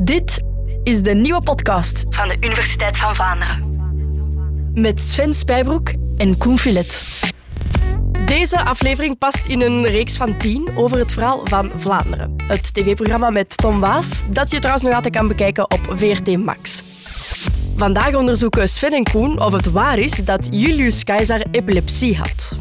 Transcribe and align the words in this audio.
Dit 0.00 0.42
is 0.82 1.02
de 1.02 1.14
nieuwe 1.14 1.42
podcast 1.42 2.04
van 2.08 2.28
de 2.28 2.36
Universiteit 2.40 2.96
van 2.96 3.14
Vlaanderen. 3.14 3.76
Met 4.74 5.02
Sven 5.02 5.34
Spijbroek 5.34 5.92
en 6.16 6.38
Koen 6.38 6.58
Filet. 6.58 7.20
Deze 8.26 8.60
aflevering 8.60 9.18
past 9.18 9.46
in 9.46 9.60
een 9.60 9.86
reeks 9.86 10.16
van 10.16 10.36
tien 10.36 10.68
over 10.76 10.98
het 10.98 11.12
verhaal 11.12 11.40
van 11.44 11.70
Vlaanderen. 11.78 12.34
Het 12.42 12.74
tv-programma 12.74 13.30
met 13.30 13.56
Tom 13.56 13.80
Waas, 13.80 14.24
dat 14.30 14.50
je 14.50 14.56
trouwens 14.58 14.84
nog 14.84 14.94
altijd 14.94 15.14
kan 15.14 15.28
bekijken 15.28 15.70
op 15.70 15.80
VRT 15.80 16.36
Max. 16.36 16.82
Vandaag 17.76 18.14
onderzoeken 18.14 18.68
Sven 18.68 18.92
en 18.92 19.04
Koen 19.04 19.40
of 19.40 19.52
het 19.52 19.70
waar 19.70 19.98
is 19.98 20.12
dat 20.12 20.48
Julius 20.50 21.04
Caesar 21.04 21.42
epilepsie 21.50 22.16
had. 22.16 22.56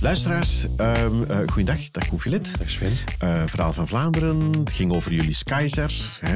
Luisteraars, 0.00 0.64
um, 0.64 1.22
uh, 1.22 1.38
goeiedag. 1.46 1.90
Dag 1.90 2.08
Koefilet. 2.08 2.58
Dag 2.58 2.70
Sven. 2.70 2.92
Uh, 3.22 3.42
verhaal 3.46 3.72
van 3.72 3.86
Vlaanderen. 3.86 4.52
Het 4.52 4.72
ging 4.72 4.94
over 4.94 5.12
Julius 5.12 5.42
Keizer. 5.42 6.18
Hè? 6.20 6.30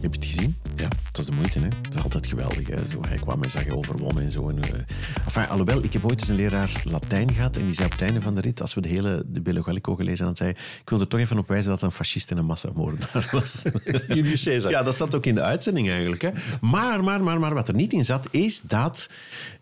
Heb 0.00 0.14
je 0.14 0.18
het 0.18 0.24
gezien? 0.24 0.56
Ja. 0.76 0.88
Het 1.06 1.16
was 1.16 1.26
de 1.26 1.32
moeite, 1.32 1.58
hè? 1.58 1.68
Dat 1.68 1.94
is 1.94 2.02
altijd 2.02 2.26
geweldig. 2.26 2.68
Hè? 2.68 2.76
Zo, 2.90 3.00
hij 3.08 3.16
kwam 3.16 3.42
en 3.42 3.50
zag 3.50 3.64
je 3.64 3.76
overwonnen 3.76 4.22
en 4.22 4.30
zo. 4.30 4.48
En, 4.48 4.56
uh... 4.56 4.80
enfin, 5.24 5.48
alhoewel, 5.48 5.84
ik 5.84 5.92
heb 5.92 6.04
ooit 6.04 6.20
eens 6.20 6.28
een 6.28 6.36
leraar 6.36 6.82
Latijn 6.84 7.32
gehad 7.32 7.56
en 7.56 7.64
die 7.64 7.74
zei 7.74 7.86
op 7.86 7.92
het 7.92 8.02
einde 8.02 8.20
van 8.20 8.34
de 8.34 8.40
rit, 8.40 8.60
als 8.60 8.74
we 8.74 8.80
de 8.80 8.88
hele 8.88 9.22
de 9.26 9.40
Bello 9.40 9.62
Gallico 9.62 9.94
gelezen 9.94 10.26
hadden, 10.26 10.36
zei 10.36 10.50
ik 10.80 10.90
wil 10.90 11.00
er 11.00 11.08
toch 11.08 11.20
even 11.20 11.38
op 11.38 11.48
wijzen 11.48 11.70
dat 11.70 11.82
een 11.82 11.90
fascist 11.90 12.30
en 12.30 12.36
een 12.36 12.44
massamoordenaar 12.44 13.28
was. 13.30 13.62
Julius 14.08 14.42
Caesar. 14.42 14.70
Ja, 14.70 14.82
dat 14.82 14.96
zat 14.96 15.14
ook 15.14 15.26
in 15.26 15.34
de 15.34 15.42
uitzending 15.42 15.90
eigenlijk. 15.90 16.22
Hè? 16.22 16.30
Maar, 16.60 17.04
maar, 17.04 17.22
maar, 17.22 17.40
maar, 17.40 17.54
wat 17.54 17.68
er 17.68 17.74
niet 17.74 17.92
in 17.92 18.04
zat, 18.04 18.26
is 18.30 18.60
dat 18.60 19.10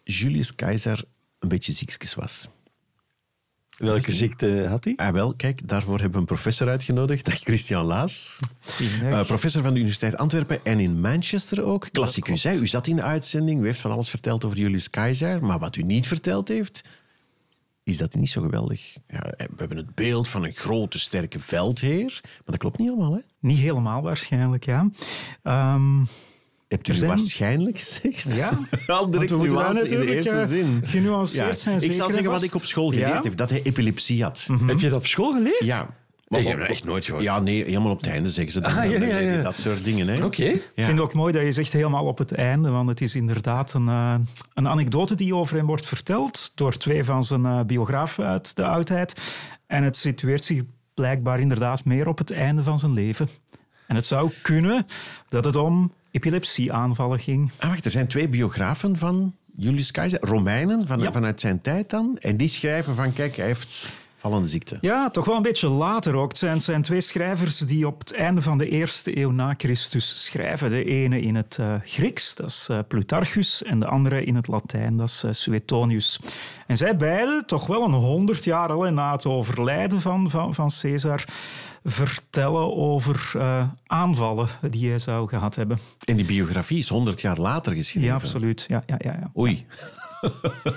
Julius 0.05 0.55
Keizer 0.55 1.05
een 1.39 1.49
beetje 1.49 1.73
ziekjes 1.73 2.15
was. 2.15 2.49
Welke 3.81 4.13
ziekte 4.13 4.67
had 4.69 4.85
hij? 4.85 4.93
Ah, 4.97 5.13
wel, 5.13 5.35
kijk, 5.35 5.69
daarvoor 5.69 5.95
hebben 5.95 6.13
we 6.13 6.19
een 6.19 6.25
professor 6.25 6.69
uitgenodigd. 6.69 7.25
Dag 7.25 7.39
Christian 7.39 7.85
Laas. 7.85 8.39
Uh, 9.03 9.25
professor 9.25 9.63
van 9.63 9.73
de 9.73 9.79
Universiteit 9.79 10.17
Antwerpen 10.17 10.65
en 10.65 10.81
in 10.81 11.01
Manchester 11.01 11.63
ook. 11.63 11.89
Klassicus, 11.93 12.43
hè? 12.43 12.55
U 12.55 12.67
zat 12.67 12.87
in 12.87 12.97
de 12.97 13.03
uitzending, 13.03 13.63
u 13.63 13.65
heeft 13.65 13.81
van 13.81 13.91
alles 13.91 14.11
verteld 14.11 14.45
over 14.45 14.59
Julius 14.59 14.91
Keizer. 14.91 15.45
Maar 15.45 15.59
wat 15.59 15.77
u 15.77 15.83
niet 15.83 16.07
verteld 16.07 16.49
heeft, 16.49 16.85
is 17.83 17.97
dat 17.97 18.15
niet 18.15 18.31
zo 18.31 18.43
geweldig. 18.43 18.97
Ja, 19.09 19.21
we 19.37 19.57
hebben 19.57 19.77
het 19.77 19.95
beeld 19.95 20.29
van 20.29 20.45
een 20.45 20.55
grote, 20.55 20.99
sterke 20.99 21.39
veldheer. 21.39 22.21
Maar 22.23 22.43
dat 22.45 22.59
klopt 22.59 22.79
niet 22.79 22.89
allemaal, 22.89 23.13
hè? 23.13 23.21
Niet 23.39 23.59
helemaal 23.59 24.03
waarschijnlijk, 24.03 24.65
ja. 24.65 24.91
Um... 25.75 26.09
Hebt 26.71 26.89
u 26.89 26.95
zijn... 26.95 27.11
waarschijnlijk 27.11 27.79
gezegd? 27.79 28.35
Ja. 28.35 28.59
Al 28.87 29.11
direct 29.11 29.31
nuance 29.31 29.89
in 29.89 30.01
de 30.01 30.15
eerste 30.15 30.45
zin. 30.49 30.83
Genuanceerd 30.85 31.49
ja. 31.49 31.55
zijn 31.55 31.81
Ik 31.81 31.93
zal 31.93 32.11
zeggen 32.11 32.31
wat 32.31 32.43
ik 32.43 32.55
op 32.55 32.63
school 32.63 32.89
geleerd 32.89 33.09
ja? 33.09 33.23
heb. 33.23 33.37
Dat 33.37 33.51
hij 33.51 33.63
epilepsie 33.63 34.23
had. 34.23 34.47
Mm 34.49 34.57
-hmm. 34.57 34.69
Heb 34.69 34.81
je 34.81 34.89
dat 34.89 34.99
op 34.99 35.07
school 35.07 35.33
geleerd? 35.33 35.65
Ja. 35.65 35.89
Maar, 36.29 36.41
ik 36.41 36.47
heb 36.47 36.59
dat 36.59 36.69
echt 36.69 36.85
nooit 36.85 37.05
gehoord. 37.05 37.25
Ja, 37.25 37.41
nee, 37.41 37.65
helemaal 37.65 37.91
op 37.91 38.01
het 38.01 38.11
einde 38.11 38.31
zeggen 38.31 38.53
ze 38.53 38.61
dan. 38.61 38.71
Ah, 38.71 38.91
ja, 38.91 39.05
ja, 39.05 39.19
ja. 39.19 39.43
Dat 39.43 39.59
soort 39.59 39.85
dingen. 39.85 40.17
Oké. 40.17 40.25
Okay. 40.25 40.47
Ja. 40.47 40.53
Ik 40.53 40.73
vind 40.75 40.87
het 40.87 41.01
ook 41.01 41.15
mooi 41.15 41.33
dat 41.33 41.43
je 41.43 41.53
zegt 41.53 41.73
helemaal 41.73 42.05
op 42.05 42.19
het 42.19 42.33
einde, 42.33 42.71
want 42.71 42.89
het 42.89 43.01
is 43.01 43.15
inderdaad 43.15 43.73
een, 43.73 43.87
uh, 43.87 44.15
een 44.55 44.69
anekdote 44.69 45.15
die 45.15 45.35
over 45.35 45.57
hem 45.57 45.67
wordt 45.67 45.87
verteld 45.87 46.53
door 46.55 46.77
twee 46.77 47.05
van 47.05 47.25
zijn 47.25 47.43
uh, 47.43 47.61
biografen 47.63 48.25
uit 48.27 48.57
de 48.57 48.65
oudheid. 48.65 49.21
En 49.67 49.83
het 49.83 49.97
situeert 49.97 50.45
zich 50.45 50.63
blijkbaar 50.95 51.41
inderdaad 51.41 51.85
meer 51.85 52.09
op 52.09 52.19
het 52.19 52.31
einde 52.31 52.63
van 52.63 52.79
zijn 52.79 52.93
leven. 52.93 53.29
En 53.87 53.97
het 53.97 54.07
zou 54.07 54.31
kunnen 54.43 54.87
dat 55.29 55.45
het 55.45 55.57
om 55.57 55.93
epilepsieaanvallen 56.11 57.19
ging. 57.19 57.51
Ah, 57.59 57.69
wacht, 57.69 57.85
er 57.85 57.91
zijn 57.91 58.07
twee 58.07 58.29
biografen 58.29 58.97
van 58.97 59.35
Julius 59.57 59.91
Keizer, 59.91 60.19
Romeinen 60.21 60.87
van, 60.87 61.01
ja. 61.01 61.13
vanuit 61.13 61.41
zijn 61.41 61.61
tijd 61.61 61.91
dan. 61.91 62.17
En 62.21 62.37
die 62.37 62.49
schrijven 62.49 62.95
van, 62.95 63.13
kijk, 63.13 63.37
hij 63.37 63.47
heeft 63.47 63.93
vallende 64.21 64.49
ziekte. 64.49 64.79
Ja, 64.81 65.11
toch 65.11 65.25
wel 65.25 65.37
een 65.37 65.43
beetje 65.43 65.69
later 65.69 66.15
ook. 66.15 66.29
Het 66.29 66.39
zijn, 66.39 66.61
zijn 66.61 66.83
twee 66.83 67.01
schrijvers 67.01 67.59
die 67.59 67.87
op 67.87 67.99
het 67.99 68.13
einde 68.13 68.43
van 68.43 68.59
de 68.59 68.69
eerste 68.69 69.19
eeuw 69.19 69.31
na 69.31 69.55
Christus 69.57 70.25
schrijven. 70.25 70.71
De 70.71 70.85
ene 70.85 71.21
in 71.21 71.35
het 71.35 71.57
uh, 71.61 71.75
Grieks, 71.85 72.35
dat 72.35 72.47
is 72.47 72.69
uh, 72.71 72.79
Plutarchus, 72.89 73.63
en 73.63 73.81
de 73.81 73.87
andere 73.87 74.25
in 74.25 74.35
het 74.35 74.49
Latijn, 74.49 74.97
dat 74.97 75.09
is 75.09 75.25
uh, 75.25 75.33
Suetonius. 75.33 76.21
En 76.67 76.77
zij 76.77 76.97
beiden, 76.97 77.47
toch 77.47 77.67
wel 77.67 77.85
een 77.85 77.93
honderd 77.93 78.45
jaar 78.45 78.69
al 78.69 78.93
na 78.93 79.13
het 79.13 79.27
overlijden 79.27 80.01
van, 80.01 80.31
van, 80.31 80.55
van 80.55 80.71
Caesar, 80.81 81.25
vertellen 81.85 82.77
over 82.77 83.33
uh, 83.37 83.69
aanvallen 83.87 84.49
die 84.71 84.89
hij 84.89 84.99
zou 84.99 85.29
gehad 85.29 85.55
hebben. 85.55 85.79
En 86.05 86.17
die 86.17 86.25
biografie 86.25 86.79
is 86.79 86.89
honderd 86.89 87.21
jaar 87.21 87.39
later 87.39 87.75
geschreven? 87.75 88.09
Ja, 88.09 88.15
absoluut. 88.15 88.65
Ja, 88.69 88.83
ja, 88.87 88.97
ja, 88.99 89.17
ja. 89.21 89.31
Oei. 89.37 89.67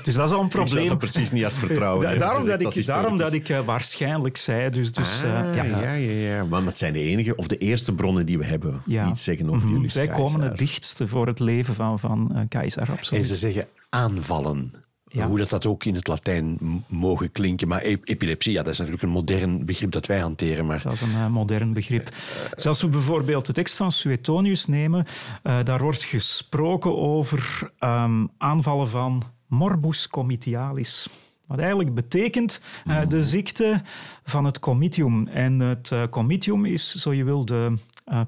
Dus 0.04 0.16
dat 0.16 0.30
is 0.30 0.36
al 0.36 0.42
een 0.42 0.48
probleem. 0.48 0.92
Ik 0.92 0.98
precies 0.98 1.32
niet 1.32 1.44
hard 1.44 1.56
vertrouwen. 1.56 2.02
da 2.02 2.16
daarom, 2.16 2.46
dat 2.46 2.76
ik, 2.76 2.86
daarom 2.86 3.18
dat 3.18 3.34
ik 3.34 3.50
uh, 3.50 3.60
waarschijnlijk 3.60 4.38
zei. 4.38 4.70
Dus, 4.70 4.92
dus, 4.92 5.24
ah, 5.24 5.30
uh, 5.30 5.56
ja, 5.56 5.64
ja, 5.64 5.94
ja, 5.94 6.12
ja. 6.12 6.46
Maar 6.46 6.64
dat 6.64 6.78
zijn 6.78 6.94
de 6.94 7.00
enige, 7.00 7.36
of 7.36 7.48
de 7.48 7.58
eerste 7.58 7.94
bronnen 7.94 8.26
die 8.26 8.38
we 8.38 8.46
hebben. 8.46 8.82
Ja. 8.86 9.06
Niet 9.06 9.20
zeggen 9.20 9.46
over 9.50 9.60
mm 9.60 9.66
-hmm. 9.66 9.74
Julius 9.74 9.94
Zij 9.94 10.08
komen 10.08 10.42
het 10.42 10.58
dichtste 10.58 11.08
voor 11.08 11.28
het 11.28 11.40
leven 11.40 11.74
van, 11.74 12.00
van 12.00 12.32
uh, 12.34 12.40
Keizer, 12.50 12.92
absoluut. 12.92 13.22
En 13.22 13.28
ze 13.28 13.36
zeggen 13.36 13.68
aanvallen. 13.90 14.74
Ja. 15.14 15.28
Hoe 15.28 15.38
dat, 15.38 15.50
dat 15.50 15.66
ook 15.66 15.84
in 15.84 15.96
het 15.96 16.08
Latijn 16.08 16.58
mogen 16.88 17.32
klinken. 17.32 17.68
Maar 17.68 17.82
epilepsie, 17.82 18.54
ja, 18.54 18.64
dat 18.64 18.72
is 18.74 18.78
natuurlijk 18.78 19.04
een 19.04 19.10
modern 19.10 19.66
begrip 19.66 19.92
dat 19.92 20.06
wij 20.06 20.20
hanteren. 20.20 20.66
Maar... 20.66 20.82
Dat 20.82 20.94
is 20.94 21.02
een 21.02 21.12
uh, 21.12 21.28
modern 21.28 21.74
begrip. 21.74 22.10
Dus 22.56 22.68
als 22.68 22.82
we 22.82 22.88
bijvoorbeeld 22.88 23.46
de 23.46 23.54
tekst 23.54 23.76
van 23.76 23.92
Suetonius 23.92 24.66
nemen, 24.66 25.06
uh, 25.44 25.64
daar 25.64 25.82
wordt 25.82 26.04
gesproken 26.04 26.98
over 26.98 27.72
um, 27.80 28.30
aanvallen 28.38 28.90
van 28.90 29.24
morbus 29.48 30.08
comitialis. 30.08 31.10
Wat 31.48 31.60
eigenlijk 31.60 31.96
betekent 31.96 32.62
uh, 32.86 33.02
de 33.08 33.24
ziekte 33.24 33.82
van 34.24 34.46
het 34.46 34.60
comitium. 34.60 35.28
En 35.28 35.60
het 35.60 35.92
comitium 36.10 36.66
is, 36.66 36.96
zo 36.96 37.14
je 37.14 37.24
wil, 37.24 37.46
de 37.46 37.74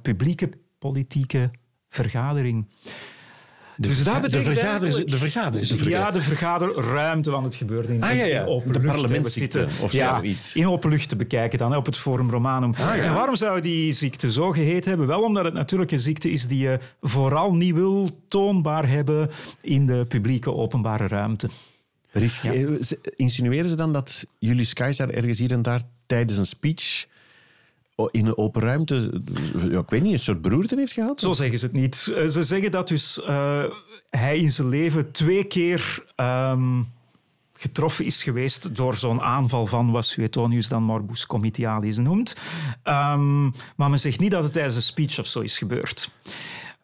publieke 0.02 0.50
politieke 0.80 1.52
vergadering. 1.90 2.68
De, 3.78 3.88
dus 3.88 4.04
dat 4.04 4.22
betekent 4.22 4.82
de. 4.82 5.04
De 5.06 5.18
vergadering. 5.18 5.68
De 5.70 5.90
ja, 5.90 6.12
de 6.12 6.22
vergaderruimte, 6.22 7.32
want 7.32 7.46
het 7.46 7.56
gebeurde 7.56 7.94
in, 7.94 8.04
ah, 8.04 8.16
ja, 8.16 8.24
ja. 8.24 8.42
in 8.42 8.48
open 8.48 8.72
de 8.74 8.80
parlementsziekte 8.80 9.68
of 9.82 9.92
ja, 9.92 10.22
iets. 10.22 10.56
In 10.56 10.68
open 10.68 10.90
lucht 10.90 11.10
te 11.10 11.16
bekijken 11.16 11.60
dan, 11.60 11.76
op 11.76 11.86
het 11.86 11.98
Forum 11.98 12.30
Romanum. 12.30 12.74
Ah, 12.74 12.96
ja. 12.96 13.04
En 13.04 13.14
waarom 13.14 13.36
zou 13.36 13.62
die 13.62 13.92
ziekte 13.92 14.32
zo 14.32 14.52
geheten 14.52 14.90
hebben? 14.90 15.08
Wel 15.08 15.24
omdat 15.24 15.46
het 15.46 15.54
natuurlijk 15.54 15.92
een 15.92 16.00
ziekte 16.00 16.32
is 16.32 16.48
die 16.48 16.60
je 16.60 16.80
vooral 17.02 17.54
niet 17.54 17.74
wil 17.74 18.10
toonbaar 18.28 18.90
hebben 18.90 19.30
in 19.62 19.86
de 19.86 20.06
publieke 20.06 20.54
openbare 20.54 21.08
ruimte. 21.08 21.50
Ja. 22.42 22.52
Insinueren 23.16 23.70
ze 23.70 23.76
dan 23.76 23.94
dat 23.94 24.26
Julius 24.40 24.74
Caesar 24.74 25.10
ergens 25.10 25.40
hier 25.40 25.52
en 25.52 25.62
daar 25.62 25.82
tijdens 26.06 26.38
een 26.38 26.46
speech 26.46 27.06
in 28.12 28.26
een 28.26 28.38
open 28.38 28.62
ruimte, 28.62 29.22
ja, 29.70 29.80
ik 29.80 29.90
weet 29.90 30.02
niet, 30.02 30.14
een 30.14 30.20
soort 30.20 30.42
beroerte 30.42 30.76
heeft 30.76 30.94
gehad? 30.94 31.20
Zo 31.20 31.32
zeggen 31.32 31.60
ze 31.60 31.66
het 31.66 31.76
niet. 31.76 31.96
Ze 32.30 32.44
zeggen 32.44 32.72
dat 32.72 32.88
dus 32.88 33.22
uh, 33.28 33.64
hij 34.10 34.38
in 34.38 34.52
zijn 34.52 34.70
leven 34.70 35.12
twee 35.12 35.44
keer 35.44 36.04
um, 36.16 36.94
getroffen 37.54 38.06
is 38.06 38.24
geweest 38.24 38.76
door 38.76 38.96
zo'n 38.96 39.22
aanval 39.22 39.66
van 39.66 39.92
wat 39.92 40.06
Suetonius 40.06 40.68
dan 40.68 40.84
morbus 40.84 41.26
comitialis 41.26 41.98
noemt. 41.98 42.38
Um, 42.84 43.52
maar 43.76 43.90
men 43.90 44.00
zegt 44.00 44.20
niet 44.20 44.32
dat 44.32 44.44
het 44.44 44.54
tijdens 44.54 44.76
een 44.76 44.82
speech 44.82 45.20
of 45.20 45.26
zo 45.26 45.40
is 45.40 45.58
gebeurd. 45.58 46.12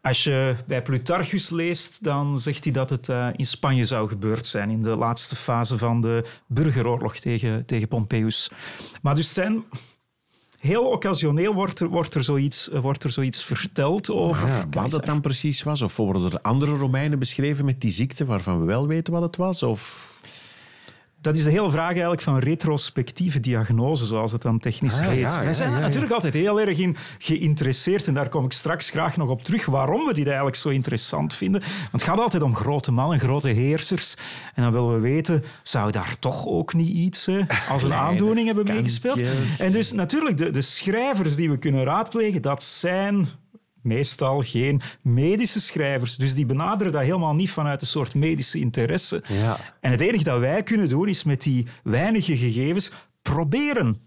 Als 0.01 0.23
je 0.23 0.55
bij 0.67 0.81
Plutarchus 0.81 1.49
leest, 1.49 2.03
dan 2.03 2.39
zegt 2.39 2.63
hij 2.63 2.73
dat 2.73 2.89
het 2.89 3.07
uh, 3.07 3.27
in 3.35 3.45
Spanje 3.45 3.85
zou 3.85 4.07
gebeurd 4.07 4.47
zijn 4.47 4.69
in 4.69 4.81
de 4.81 4.95
laatste 4.95 5.35
fase 5.35 5.77
van 5.77 6.01
de 6.01 6.23
burgeroorlog 6.47 7.15
tegen, 7.15 7.65
tegen 7.65 7.87
Pompeius. 7.87 8.51
Maar 9.01 9.15
dus 9.15 9.33
zijn 9.33 9.63
heel 10.61 10.85
occasioneel 10.85 11.53
wordt 11.53 11.79
er, 11.79 11.87
wordt 11.87 12.15
er, 12.15 12.23
zoiets, 12.23 12.69
wordt 12.81 13.03
er 13.03 13.09
zoiets 13.09 13.43
verteld 13.43 14.11
over. 14.11 14.47
Ja, 14.47 14.65
wat 14.71 14.91
het 14.91 15.05
dan 15.05 15.21
precies 15.21 15.63
was? 15.63 15.81
Of 15.81 15.97
worden 15.97 16.31
er 16.31 16.39
andere 16.41 16.75
Romeinen 16.75 17.19
beschreven 17.19 17.65
met 17.65 17.81
die 17.81 17.91
ziekte 17.91 18.25
waarvan 18.25 18.59
we 18.59 18.65
wel 18.65 18.87
weten 18.87 19.13
wat 19.13 19.21
het 19.21 19.35
was? 19.35 19.63
Of... 19.63 20.09
Dat 21.21 21.35
is 21.35 21.43
de 21.43 21.49
hele 21.51 21.71
vraag 21.71 21.89
eigenlijk 21.91 22.21
van 22.21 22.37
retrospectieve 22.39 23.39
diagnose, 23.39 24.05
zoals 24.05 24.31
het 24.31 24.41
dan 24.41 24.59
technisch 24.59 24.99
Ah, 24.99 25.07
heet. 25.07 25.19
ja, 25.19 25.43
Wij 25.43 25.53
zijn 25.53 25.73
er 25.73 25.79
natuurlijk 25.79 26.13
altijd 26.13 26.33
heel 26.33 26.59
erg 26.61 26.77
in 26.77 26.95
geïnteresseerd 27.17 28.07
en 28.07 28.13
daar 28.13 28.29
kom 28.29 28.45
ik 28.45 28.51
straks 28.53 28.89
graag 28.89 29.17
nog 29.17 29.29
op 29.29 29.43
terug, 29.43 29.65
waarom 29.65 30.05
we 30.05 30.13
dit 30.13 30.25
eigenlijk 30.25 30.55
zo 30.55 30.69
interessant 30.69 31.33
vinden. 31.33 31.61
Want 31.61 31.91
het 31.91 32.03
gaat 32.03 32.19
altijd 32.19 32.43
om 32.43 32.55
grote 32.55 32.91
mannen, 32.91 33.19
grote 33.19 33.49
heersers. 33.49 34.15
En 34.55 34.63
dan 34.63 34.71
willen 34.71 34.93
we 34.93 34.99
weten, 34.99 35.43
zou 35.63 35.91
daar 35.91 36.15
toch 36.19 36.47
ook 36.47 36.73
niet 36.73 36.89
iets 36.89 37.27
als 37.27 37.37
een 37.37 37.47
Kleine 37.91 37.95
aandoening 37.95 38.45
hebben 38.45 38.65
meegespeeld? 38.65 39.21
En 39.59 39.71
dus 39.71 39.91
natuurlijk, 39.91 40.37
de, 40.37 40.51
de 40.51 40.61
schrijvers 40.61 41.35
die 41.35 41.49
we 41.49 41.57
kunnen 41.57 41.83
raadplegen, 41.83 42.41
dat 42.41 42.63
zijn 42.63 43.27
meestal 43.81 44.41
geen 44.41 44.81
medische 45.01 45.61
schrijvers. 45.61 46.15
Dus 46.15 46.33
die 46.33 46.45
benaderen 46.45 46.93
dat 46.93 47.01
helemaal 47.01 47.35
niet 47.35 47.51
vanuit 47.51 47.81
een 47.81 47.87
soort 47.87 48.15
medische 48.15 48.59
interesse. 48.59 49.23
Ja. 49.27 49.57
En 49.79 49.91
het 49.91 50.01
enige 50.01 50.23
dat 50.23 50.39
wij 50.39 50.63
kunnen 50.63 50.89
doen, 50.89 51.07
is 51.07 51.23
met 51.23 51.41
die 51.41 51.67
weinige 51.83 52.37
gegevens 52.37 52.93
proberen 53.21 54.01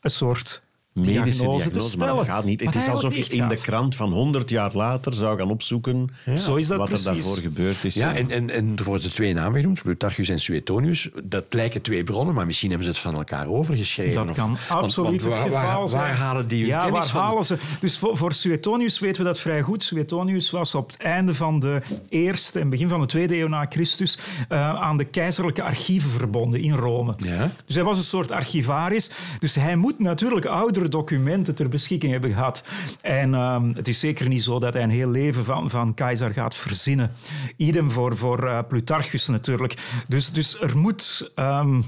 een 0.00 0.10
soort 0.10 0.62
medische 0.98 1.40
diagnose, 1.42 1.70
te 1.70 1.80
stellen. 1.80 2.06
Maar 2.14 2.16
het 2.24 2.26
gaat 2.34 2.44
niet. 2.44 2.60
Het 2.60 2.74
is 2.74 2.88
alsof 2.88 3.16
je 3.16 3.36
in 3.36 3.48
de 3.48 3.54
krant 3.60 3.94
van 3.94 4.12
100 4.12 4.50
jaar 4.50 4.70
later 4.74 5.14
zou 5.14 5.38
gaan 5.38 5.50
opzoeken 5.50 6.10
Zo 6.38 6.54
is 6.54 6.66
dat 6.66 6.78
wat 6.78 6.88
precies. 6.88 7.06
er 7.06 7.12
daarvoor 7.14 7.36
gebeurd 7.36 7.84
is. 7.84 7.94
Ja, 7.94 8.14
en, 8.14 8.30
en, 8.30 8.50
en 8.50 8.72
er 8.76 8.84
worden 8.84 9.10
twee 9.12 9.34
namen 9.34 9.60
genoemd, 9.60 9.82
Plutarchus 9.82 10.28
en 10.28 10.40
Suetonius. 10.40 11.08
Dat 11.24 11.44
lijken 11.50 11.82
twee 11.82 12.04
bronnen, 12.04 12.34
maar 12.34 12.46
misschien 12.46 12.68
hebben 12.68 12.86
ze 12.86 12.92
het 12.92 13.02
van 13.02 13.14
elkaar 13.14 13.46
overgeschreven. 13.48 14.14
Dat 14.14 14.30
of- 14.30 14.36
kan 14.36 14.46
want- 14.68 14.82
absoluut 14.82 15.22
want 15.22 15.34
het 15.44 15.52
waar, 15.52 15.62
geval 15.66 15.78
waar, 15.80 15.88
zijn. 15.88 16.02
waar 16.02 16.14
halen 16.14 16.48
die 16.48 16.58
hun 16.58 16.68
Ja, 16.68 16.78
kennis 16.84 16.98
waar 16.98 17.06
van? 17.08 17.22
halen 17.22 17.44
ze? 17.44 17.56
Dus 17.80 17.98
voor, 17.98 18.16
voor 18.16 18.32
Suetonius 18.32 18.98
weten 18.98 19.22
we 19.22 19.28
dat 19.28 19.40
vrij 19.40 19.62
goed. 19.62 19.82
Suetonius 19.82 20.50
was 20.50 20.74
op 20.74 20.86
het 20.90 20.96
einde 21.00 21.34
van 21.34 21.60
de 21.60 21.80
eerste 22.08 22.60
en 22.60 22.70
begin 22.70 22.88
van 22.88 23.00
de 23.00 23.06
tweede 23.06 23.36
eeuw 23.38 23.48
na 23.48 23.66
Christus 23.68 24.18
eh, 24.48 24.74
aan 24.74 24.96
de 24.96 25.04
keizerlijke 25.04 25.62
archieven 25.62 26.10
verbonden 26.10 26.60
in 26.62 26.72
Rome. 26.74 27.14
Ja. 27.16 27.50
Dus 27.66 27.74
hij 27.74 27.84
was 27.84 27.96
een 27.98 28.04
soort 28.04 28.32
archivaris. 28.32 29.10
Dus 29.40 29.54
hij 29.54 29.76
moet 29.76 29.98
natuurlijk 29.98 30.46
oudere 30.46 30.87
documenten 30.88 31.54
ter 31.54 31.68
beschikking 31.68 32.12
hebben 32.12 32.32
gehad. 32.32 32.62
En 33.00 33.34
ehm, 33.34 33.72
het 33.74 33.88
is 33.88 34.00
zeker 34.00 34.28
niet 34.28 34.42
zo 34.42 34.58
dat 34.58 34.72
hij 34.74 34.82
een 34.82 34.90
heel 34.90 35.10
leven 35.10 35.44
van, 35.44 35.70
van 35.70 35.94
keizer 35.94 36.32
gaat 36.32 36.54
verzinnen. 36.54 37.12
Idem 37.56 37.90
voor, 37.90 38.16
voor 38.16 38.46
eh, 38.48 38.58
Plutarchus 38.68 39.26
natuurlijk. 39.28 39.74
Dus, 40.08 40.30
dus 40.32 40.60
er 40.60 40.76
moet... 40.78 41.30
ehm, 41.34 41.80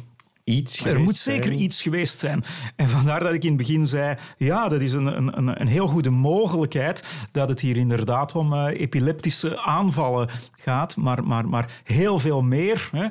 Iets 0.44 0.84
er 0.84 1.00
moet 1.00 1.16
zeker 1.16 1.44
zijn. 1.44 1.60
iets 1.62 1.82
geweest 1.82 2.18
zijn. 2.18 2.44
En 2.76 2.88
vandaar 2.88 3.20
dat 3.20 3.32
ik 3.34 3.42
in 3.42 3.48
het 3.48 3.56
begin 3.58 3.86
zei, 3.86 4.16
ja, 4.36 4.68
dat 4.68 4.80
is 4.80 4.92
een, 4.92 5.06
een, 5.16 5.38
een- 5.38 5.60
een 5.60 5.66
heel 5.66 5.86
goede 5.86 6.10
mogelijkheid 6.10 7.04
dat 7.32 7.48
het 7.48 7.60
hier 7.60 7.76
inderdaad 7.76 8.34
om 8.34 8.52
eh, 8.54 8.80
epileptische 8.80 9.58
aanvallen 9.60 10.28
gaat, 10.58 10.96
maar, 10.96 11.24
maar, 11.24 11.48
maar 11.48 11.80
heel 11.84 12.18
veel 12.18 12.42
meer. 12.42 12.88
Hè. 12.92 13.06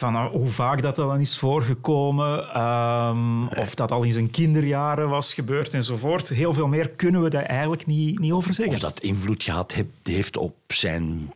Van 0.00 0.12
nou, 0.12 0.38
hoe 0.38 0.48
vaak 0.48 0.82
dat 0.82 0.96
dan 0.96 1.20
is 1.20 1.38
voorgekomen, 1.38 2.52
ehm, 2.54 3.46
of 3.46 3.74
dat 3.74 3.90
al 3.90 4.02
in 4.02 4.12
zijn 4.12 4.30
kinderjaren 4.30 5.08
was 5.08 5.34
gebeurd 5.34 5.74
enzovoort. 5.74 6.28
Heel 6.28 6.52
veel 6.52 6.66
meer 6.66 6.90
kunnen 6.90 7.22
we 7.22 7.30
daar 7.30 7.42
eigenlijk 7.44 7.86
niet, 7.86 8.18
niet 8.18 8.32
over 8.32 8.54
zeggen. 8.54 8.74
Of 8.74 8.80
dat 8.80 9.00
invloed 9.00 9.42
gehad 9.42 9.74
heeft 10.02 10.36
op 10.36 10.54
zijn 10.66 11.32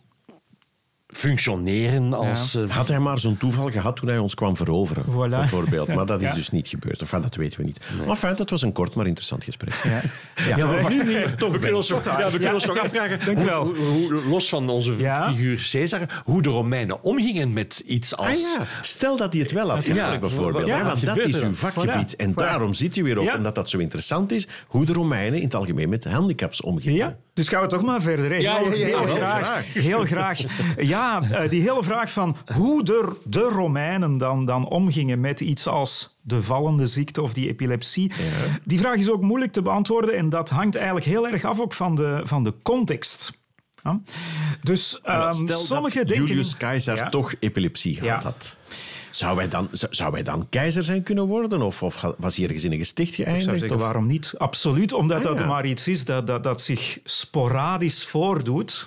functioneren 1.17 2.13
als... 2.13 2.55
eh, 2.55 2.69
Had 2.69 2.89
hij 2.89 2.99
maar 2.99 3.19
zo'n 3.19 3.37
toeval 3.37 3.71
gehad 3.71 3.97
toen 3.97 4.09
hij 4.09 4.19
ons 4.19 4.35
kwam 4.35 4.57
veroveren, 4.57 5.05
Voilà. 5.05 5.29
bijvoorbeeld. 5.41 5.95
Maar 5.95 6.07
dat 6.07 6.21
is 6.21 6.29
Ja. 6.29 6.35
dus 6.35 6.51
niet 6.51 6.69
gebeurd. 6.69 7.01
Enfin, 7.01 7.21
dat 7.23 7.35
weten 7.35 7.59
we 7.61 7.65
niet. 7.65 7.81
Maar 8.07 8.17
fijn, 8.17 8.37
dat 8.37 8.51
was 8.51 8.63
een 8.63 8.73
kort 8.73 8.95
maar 8.95 9.07
interessant 9.07 9.45
gesprek. 9.45 9.75
Ja. 9.85 10.01
Ja, 10.57 10.67
maar 10.67 10.77
nu- 10.77 10.83
wacht, 10.83 11.05
nu- 11.05 11.35
toch, 11.37 11.53
we 11.53 11.59
kunnen 11.59 11.77
ons 11.77 11.89
nog, 11.89 12.05
ja, 12.05 12.25
we 12.25 12.31
kunnen 12.31 12.53
ons 12.55 12.67
nog 12.67 12.79
afvragen, 12.79 13.19
Dank 13.27 13.39
u 13.39 13.45
wel. 13.45 13.65
hoe- 13.65 13.77
hoe- 13.77 14.23
los 14.29 14.49
van 14.49 14.69
onze 14.69 14.95
Ja. 14.97 15.29
figuur 15.33 15.69
Caesar, 15.73 16.23
hoe 16.25 16.43
de 16.43 16.49
Romeinen 16.49 17.03
omgingen 17.03 17.53
met 17.53 17.83
iets 17.87 18.17
als... 18.17 18.27
Ah 18.29 18.35
ja, 18.59 18.67
stel 18.83 19.17
dat 19.17 19.33
hij 19.33 19.43
het 19.43 19.53
wel 19.53 19.71
had 19.71 19.85
Ja, 19.85 19.93
gedaan, 19.95 20.21
bijvoorbeeld. 20.21 20.67
ja, 20.67 20.85
want 20.85 21.07
dat 21.07 21.19
is 21.19 21.43
uw 21.43 21.53
vakgebied. 21.55 22.13
Voilà, 22.15 22.17
En 22.17 22.31
voilà. 22.33 22.35
daarom 22.35 22.75
zit 22.75 22.97
u 22.97 23.03
weer 23.03 23.19
op, 23.19 23.25
Ja. 23.25 23.37
omdat 23.37 23.55
dat 23.55 23.71
zo 23.71 23.79
interessant 23.79 24.33
is, 24.33 24.47
hoe 24.67 24.85
de 24.87 24.93
Romeinen 24.93 25.39
in 25.39 25.45
het 25.45 25.55
algemeen 25.55 25.89
met 25.89 26.05
handicaps 26.05 26.61
omgingen. 26.61 26.97
Ja, 26.99 27.17
dus 27.35 27.49
gaan 27.49 27.61
we 27.63 27.67
toch 27.67 27.83
maar 27.83 28.03
verder. 28.03 28.41
Ja, 28.41 28.57
heel, 28.59 29.07
graag. 29.07 29.73
heel 29.73 30.05
graag. 30.05 30.39
Ja, 30.79 31.04
eh, 31.13 31.49
die 31.51 31.61
hele 31.63 31.83
vraag 31.83 32.11
van 32.11 32.37
hoe 32.55 32.83
de, 32.85 33.13
de 33.25 33.41
Romeinen 33.41 34.19
dan, 34.19 34.47
dan 34.47 34.69
omgingen 34.69 35.21
met 35.21 35.41
iets 35.41 35.67
als 35.67 36.17
de 36.23 36.43
vallende 36.43 36.87
ziekte 36.87 37.23
of 37.23 37.33
die 37.33 37.49
epilepsie. 37.49 38.13
Die 38.65 38.79
vraag 38.79 38.97
is 38.97 39.11
ook 39.11 39.23
moeilijk 39.23 39.53
te 39.53 39.63
beantwoorden 39.63 40.17
en 40.17 40.29
dat 40.29 40.51
hangt 40.51 40.75
eigenlijk 40.77 41.07
heel 41.07 41.29
erg 41.29 41.45
af 41.45 41.61
ook 41.61 41.73
van 41.73 41.95
de, 41.97 42.21
van 42.25 42.45
de 42.45 42.55
context. 42.63 43.33
Ja. 43.83 44.01
Dus 44.61 45.01
ehm, 45.03 45.33
stel 45.33 45.59
sommige 45.61 45.99
dat 45.99 46.09
denken... 46.09 46.27
Julius 46.27 46.57
Caesar 46.57 46.97
Ja. 46.97 47.09
toch 47.09 47.35
epilepsie 47.41 47.95
gehad 47.97 48.23
Ja. 48.23 48.29
had. 48.29 48.59
Zou 49.15 49.39
hij, 49.39 49.49
dan, 49.49 49.69
zou, 49.73 50.13
hij 50.13 50.23
dan 50.23 50.47
keizer 50.51 50.85
zijn 50.85 51.03
kunnen 51.03 51.27
worden? 51.27 51.63
Of, 51.63 51.83
of 51.83 52.03
was 52.19 52.37
hij 52.37 52.45
ergens 52.45 52.65
in 52.65 52.73
een 52.73 52.79
gesticht 52.79 53.09
Ik 53.09 53.15
zou 53.15 53.29
geëindigd? 53.29 53.59
zeggen, 53.61 53.77
Of- 53.79 53.83
waarom 53.85 54.07
niet? 54.07 54.35
Absoluut, 54.39 54.93
omdat 54.93 55.17
Ah, 55.17 55.23
dat 55.23 55.39
ja. 55.39 55.47
maar 55.47 55.67
iets 55.67 55.89
is 55.89 56.05
dat, 56.05 56.27
dat, 56.27 56.45
dat 56.45 56.61
zich 56.61 56.99
sporadisch 57.05 58.07
voordoet. 58.07 58.87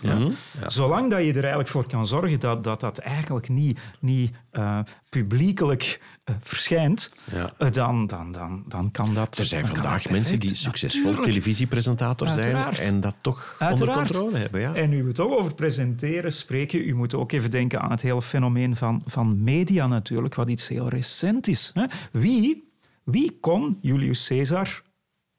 Zolang 0.68 1.10
dat 1.12 1.20
je 1.24 1.30
er 1.30 1.40
eigenlijk 1.40 1.68
voor 1.70 1.88
kan 1.88 2.08
zorgen 2.08 2.40
dat 2.40 2.64
dat, 2.64 2.80
dat 2.80 2.98
eigenlijk 2.98 3.50
niet, 3.50 3.80
niet 4.00 4.32
eh, 4.58 4.80
publiekelijk 5.10 6.02
eh, 6.24 6.36
verschijnt, 6.42 7.12
Ja. 7.32 7.54
eh, 7.58 7.72
dan, 7.72 8.08
dan, 8.08 8.32
dan, 8.32 8.64
dan 8.68 8.92
kan 8.92 9.14
dat... 9.14 9.38
Er 9.38 9.46
zijn 9.46 9.68
vandaag 9.68 10.10
mensen 10.10 10.40
die 10.40 10.56
succesvol 10.56 11.02
Natuurlijk. 11.02 11.28
televisiepresentator 11.32 12.28
zijn 12.28 12.74
en 12.74 13.02
dat 13.02 13.16
toch 13.22 13.56
Uiteraard. 13.60 13.98
onder 13.98 14.06
controle 14.06 14.38
hebben. 14.38 14.62
Ja. 14.62 14.74
En 14.74 14.90
nu 14.90 15.02
we 15.02 15.08
het 15.08 15.20
ook 15.20 15.32
over 15.40 15.54
presenteren 15.54 16.32
spreken, 16.34 16.88
u 16.88 16.94
moet 16.94 17.14
ook 17.14 17.32
even 17.32 17.50
denken 17.52 17.82
aan 17.82 17.92
het 17.92 18.02
hele 18.02 18.22
fenomeen 18.22 18.76
van, 18.76 19.02
van 19.06 19.44
media 19.44 19.88
natuurlijk, 19.88 20.36
wat 20.36 20.50
iets 20.50 20.68
heel 20.68 20.88
recent 20.90 21.48
is. 21.48 21.72
Hè? 21.74 21.86
Wie, 22.12 22.72
wie 23.04 23.38
kon 23.42 23.78
Julius 23.82 24.28
Caesar 24.28 24.82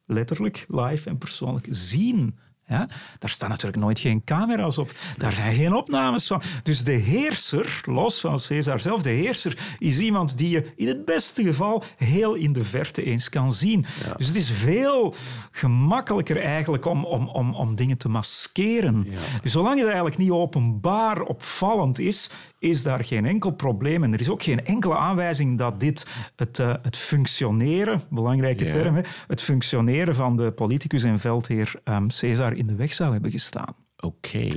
letterlijk, 0.06 0.64
live 0.68 1.08
en 1.08 1.18
persoonlijk 1.18 1.66
zien? 1.70 2.38
Ja? 2.68 2.88
Daar 3.18 3.30
staan 3.30 3.48
natuurlijk 3.48 3.82
nooit 3.82 3.98
geen 3.98 4.24
camera's 4.24 4.78
op. 4.78 4.92
Daar 5.16 5.32
zijn 5.32 5.54
geen 5.54 5.74
opnames 5.74 6.26
van. 6.26 6.42
Dus 6.62 6.84
de 6.84 6.92
heerser, 6.92 7.80
los 7.84 8.20
van 8.20 8.38
Caesar 8.46 8.80
zelf, 8.80 9.02
de 9.02 9.10
heerser 9.10 9.58
is 9.78 9.98
iemand 9.98 10.38
die 10.38 10.50
je 10.50 10.72
in 10.76 10.88
het 10.88 11.04
beste 11.04 11.42
geval 11.42 11.82
heel 11.96 12.34
in 12.34 12.52
de 12.52 12.64
verte 12.64 13.04
eens 13.04 13.28
kan 13.28 13.52
zien. 13.52 13.86
Dus 14.16 14.26
het 14.26 14.36
is 14.36 14.50
veel 14.50 15.14
gemakkelijker 15.50 16.40
eigenlijk 16.40 16.84
om, 16.84 17.04
om, 17.04 17.28
om, 17.28 17.54
om 17.54 17.74
dingen 17.74 17.98
te 17.98 18.08
maskeren. 18.08 19.06
Dus 19.42 19.52
zolang 19.52 19.76
het 19.76 19.86
eigenlijk 19.86 20.16
niet 20.16 20.30
openbaar 20.30 21.22
opvallend 21.22 21.98
is, 21.98 22.30
is 22.58 22.82
daar 22.82 23.04
geen 23.04 23.26
enkel 23.26 23.50
probleem. 23.50 24.04
En 24.04 24.12
er 24.12 24.20
is 24.20 24.28
ook 24.28 24.42
geen 24.42 24.64
enkele 24.64 24.96
aanwijzing 24.96 25.58
dat 25.58 25.80
dit 25.80 26.06
het, 26.36 26.58
eh, 26.58 26.74
het 26.82 26.96
functioneren, 26.96 28.00
belangrijke 28.10 28.68
term, 28.68 28.94
hè, 28.94 29.00
het 29.26 29.40
functioneren 29.40 30.14
van 30.14 30.36
de 30.36 30.52
politicus 30.52 31.02
en 31.02 31.20
veldheer 31.20 31.72
ehm, 31.84 32.06
Caesar 32.06 32.52
in 32.58 32.66
de 32.66 32.74
weg 32.74 32.94
zou 32.94 33.12
hebben 33.12 33.30
gestaan. 33.30 33.74
Oké, 34.00 34.48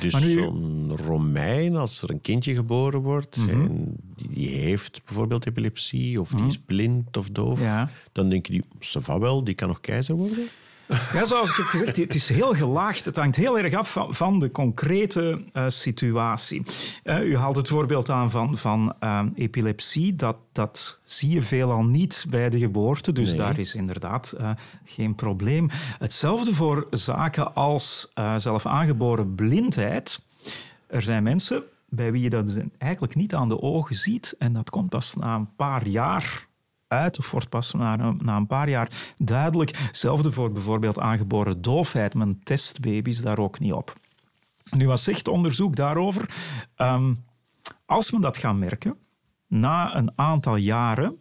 dus 0.00 0.20
nu- 0.20 0.30
zo'n 0.32 0.96
Romein, 0.96 1.76
als 1.76 2.02
er 2.02 2.10
een 2.10 2.20
kindje 2.20 2.54
geboren 2.54 3.00
wordt 3.00 3.36
Mhm. 3.36 3.48
en 3.50 3.96
die, 4.30 4.48
heeft 4.48 5.04
bijvoorbeeld 5.04 5.46
epilepsie 5.46 6.20
of 6.20 6.30
die 6.30 6.46
is 6.46 6.58
blind 6.58 7.16
of 7.16 7.30
doof, 7.30 7.60
Ja. 7.60 7.90
dan 8.12 8.28
denk 8.28 8.46
je, 8.46 8.52
die, 8.52 8.62
wel, 9.20 9.44
die 9.44 9.54
kan 9.54 9.68
nog 9.68 9.80
keizer 9.80 10.14
worden? 10.14 10.46
Ja, 11.12 11.24
zoals 11.24 11.50
ik 11.50 11.56
heb 11.56 11.66
gezegd, 11.66 11.96
het 11.96 12.14
is 12.14 12.28
heel 12.28 12.54
gelaagd. 12.54 13.04
Het 13.04 13.16
hangt 13.16 13.36
heel 13.36 13.58
erg 13.58 13.74
af 13.74 13.92
van, 13.92 14.14
van 14.14 14.38
de 14.38 14.50
concrete 14.50 15.42
eh, 15.52 15.64
situatie. 15.68 16.62
Eh, 17.02 17.28
u 17.28 17.36
haalt 17.36 17.56
het 17.56 17.68
voorbeeld 17.68 18.10
aan 18.10 18.30
van, 18.30 18.58
van 18.58 18.94
eh, 18.98 19.22
epilepsie. 19.34 20.14
Dat, 20.14 20.36
dat 20.52 20.98
zie 21.04 21.30
je 21.30 21.42
veelal 21.42 21.84
niet 21.84 22.26
bij 22.28 22.50
de 22.50 22.58
geboorte, 22.58 23.12
dus 23.12 23.28
Nee. 23.28 23.36
daar 23.36 23.58
is 23.58 23.74
inderdaad 23.74 24.36
geen 24.84 25.14
probleem. 25.14 25.68
Hetzelfde 25.98 26.54
voor 26.54 26.86
zaken 26.90 27.54
als 27.54 28.12
zelf 28.36 28.66
aangeboren 28.66 29.34
blindheid. 29.34 30.20
Er 30.86 31.02
zijn 31.02 31.22
mensen 31.22 31.62
bij 31.88 32.12
wie 32.12 32.22
je 32.22 32.30
dat 32.30 32.56
eigenlijk 32.78 33.14
niet 33.14 33.34
aan 33.34 33.48
de 33.48 33.60
ogen 33.62 33.96
ziet 33.96 34.34
en 34.38 34.52
dat 34.52 34.70
komt 34.70 34.88
pas 34.88 35.14
na 35.14 35.34
een 35.34 35.54
paar 35.56 35.86
jaar 35.86 36.45
uit 36.88 37.18
of 37.18 37.30
wordt 37.30 37.48
pas 37.48 37.72
na, 37.72 37.96
na 37.96 38.36
een 38.36 38.46
paar 38.46 38.68
jaar 38.68 39.14
duidelijk. 39.18 39.78
Hetzelfde 39.78 40.32
voor 40.32 40.52
bijvoorbeeld 40.52 40.98
aangeboren 40.98 41.62
doofheid. 41.62 42.14
Men 42.14 42.40
test 42.42 42.80
baby's 42.80 43.20
daar 43.20 43.38
ook 43.38 43.58
niet 43.58 43.72
op. 43.72 43.94
Nu, 44.70 44.86
wat 44.86 45.00
zegt 45.00 45.28
onderzoek 45.28 45.76
daarover? 45.76 46.34
Ehm, 46.74 47.14
als 47.86 48.10
men 48.10 48.20
dat 48.20 48.38
gaat 48.38 48.56
merken, 48.56 48.98
na 49.46 49.96
een 49.96 50.12
aantal 50.14 50.56
jaren, 50.56 51.18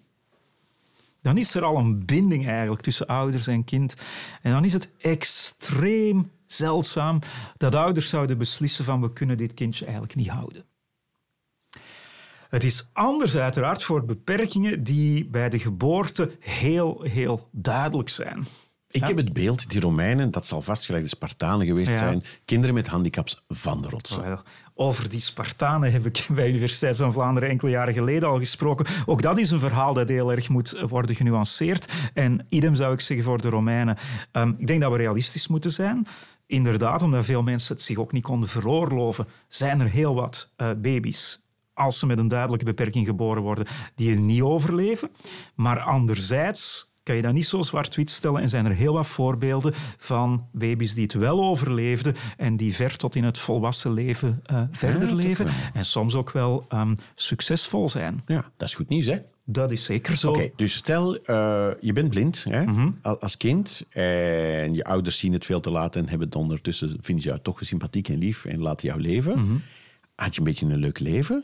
dan 1.21 1.37
is 1.37 1.55
er 1.55 1.63
al 1.63 1.77
een 1.77 2.05
binding 2.05 2.47
eigenlijk 2.47 2.81
tussen 2.81 3.07
ouders 3.07 3.47
en 3.47 3.63
kind. 3.63 3.95
En 4.41 4.51
dan 4.51 4.65
is 4.65 4.73
het 4.73 4.91
extreem 4.97 6.31
zeldzaam 6.45 7.19
dat 7.57 7.75
ouders 7.75 8.09
zouden 8.09 8.37
beslissen 8.37 8.85
van 8.85 9.01
we 9.01 9.13
kunnen 9.13 9.37
dit 9.37 9.53
kindje 9.53 9.83
eigenlijk 9.85 10.15
niet 10.15 10.29
houden. 10.29 10.65
Het 12.49 12.63
is 12.63 12.89
anders 12.93 13.37
uiteraard 13.37 13.83
voor 13.83 14.05
beperkingen 14.05 14.83
die 14.83 15.25
bij 15.25 15.49
de 15.49 15.59
geboorte 15.59 16.31
heel, 16.39 17.01
heel 17.01 17.49
duidelijk 17.51 18.09
zijn. 18.09 18.45
Ik 18.89 19.07
heb 19.07 19.17
het 19.17 19.33
beeld, 19.33 19.69
die 19.69 19.79
Romeinen, 19.81 20.31
dat 20.31 20.47
zal 20.47 20.61
vast 20.61 20.85
gelijk 20.85 21.03
de 21.03 21.09
Spartanen 21.09 21.65
geweest 21.65 21.89
Ja. 21.89 21.97
zijn, 21.97 22.23
kinderen 22.45 22.75
met 22.75 22.87
handicaps 22.87 23.43
van 23.47 23.81
de 23.81 23.89
rotsen. 23.89 24.39
Over 24.73 25.09
die 25.09 25.19
Spartanen 25.19 25.91
heb 25.91 26.05
ik 26.05 26.25
bij 26.33 26.43
de 26.43 26.49
Universiteit 26.49 26.97
van 26.97 27.13
Vlaanderen 27.13 27.49
enkele 27.49 27.71
jaren 27.71 27.93
geleden 27.93 28.29
al 28.29 28.37
gesproken. 28.37 28.85
Ook 29.05 29.21
dat 29.21 29.37
is 29.37 29.51
een 29.51 29.59
verhaal 29.59 29.93
dat 29.93 30.09
heel 30.09 30.31
erg 30.31 30.49
moet 30.49 30.79
worden 30.87 31.15
genuanceerd. 31.15 31.91
En 32.13 32.45
idem 32.49 32.75
zou 32.75 32.93
ik 32.93 32.99
zeggen 32.99 33.25
voor 33.25 33.41
de 33.41 33.49
Romeinen. 33.49 33.97
Ehm, 34.31 34.53
ik 34.57 34.67
denk 34.67 34.81
dat 34.81 34.91
we 34.91 34.97
realistisch 34.97 35.47
moeten 35.47 35.71
zijn. 35.71 36.07
Inderdaad, 36.47 37.01
omdat 37.01 37.25
veel 37.25 37.43
mensen 37.43 37.75
het 37.75 37.83
zich 37.83 37.97
ook 37.97 38.11
niet 38.11 38.23
konden 38.23 38.49
veroorloven, 38.49 39.27
zijn 39.47 39.79
er 39.79 39.89
heel 39.89 40.15
wat 40.15 40.53
eh, 40.55 40.69
baby's 40.77 41.44
als 41.75 41.99
ze 41.99 42.05
met 42.05 42.17
een 42.17 42.27
duidelijke 42.27 42.65
beperking 42.65 43.05
geboren 43.05 43.41
worden, 43.41 43.65
die 43.95 44.09
het 44.09 44.19
niet 44.19 44.41
overleven. 44.41 45.09
Maar 45.55 45.79
anderzijds 45.79 46.93
kan 47.05 47.15
je 47.15 47.21
dat 47.21 47.33
niet 47.33 47.45
zo 47.45 47.61
zwart-wit 47.61 48.09
stellen 48.09 48.41
en 48.41 48.49
zijn 48.49 48.65
er 48.65 48.71
heel 48.71 48.93
wat 48.93 49.07
voorbeelden 49.07 49.73
van 49.97 50.47
baby's 50.51 50.93
die 50.93 51.03
het 51.03 51.13
wel 51.13 51.43
overleefden 51.43 52.15
en 52.37 52.57
die 52.57 52.75
ver 52.75 52.97
tot 52.97 53.15
in 53.15 53.23
het 53.23 53.39
volwassen 53.39 53.93
leven 53.93 54.41
uh, 54.51 54.61
verder 54.71 55.13
leven 55.13 55.47
en 55.73 55.85
soms 55.85 56.15
ook 56.15 56.31
wel 56.31 56.65
um, 56.73 56.95
succesvol 57.15 57.89
zijn. 57.89 58.23
Ja, 58.25 58.51
dat 58.57 58.67
is 58.67 58.75
goed 58.75 58.89
nieuws, 58.89 59.05
hè? 59.05 59.17
Dat 59.43 59.71
is 59.71 59.83
zeker 59.83 60.15
zo. 60.15 60.29
Oké, 60.29 60.49
dus 60.55 60.73
stel, 60.73 61.15
uh, 61.15 61.69
je 61.79 61.93
bent 61.93 62.09
blind 62.09 62.45
hè, 62.49 62.65
mm 62.65 62.73
-hmm. 62.73 62.99
als 63.01 63.37
kind 63.37 63.85
en 63.89 64.73
je 64.73 64.83
ouders 64.83 65.19
zien 65.19 65.33
het 65.33 65.45
veel 65.45 65.59
te 65.59 65.69
laat 65.69 65.95
en 65.95 66.09
hebben 66.09 66.27
het 66.27 66.35
ondertussen, 66.35 66.97
vinden 67.01 67.23
ze 67.23 67.29
jou 67.29 67.41
toch 67.41 67.59
sympathiek 67.61 68.09
en 68.09 68.17
lief 68.17 68.45
en 68.45 68.59
laten 68.59 68.87
jou 68.87 69.01
leven. 69.01 69.39
Mm 69.39 69.47
-hmm. 69.47 69.61
Had 70.15 70.33
je 70.33 70.39
een 70.39 70.45
beetje 70.47 70.65
een 70.65 70.75
leuk 70.75 70.99
leven? 70.99 71.43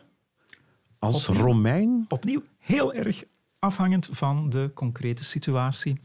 Als 1.02 1.30
opnieuw, 1.30 1.46
Romein? 1.46 2.06
Opnieuw, 2.10 2.44
heel 2.58 2.94
erg 2.94 3.24
afhangend 3.60 4.10
van 4.12 4.50
de 4.50 4.72
concrete 4.74 5.24
situatie. 5.24 6.00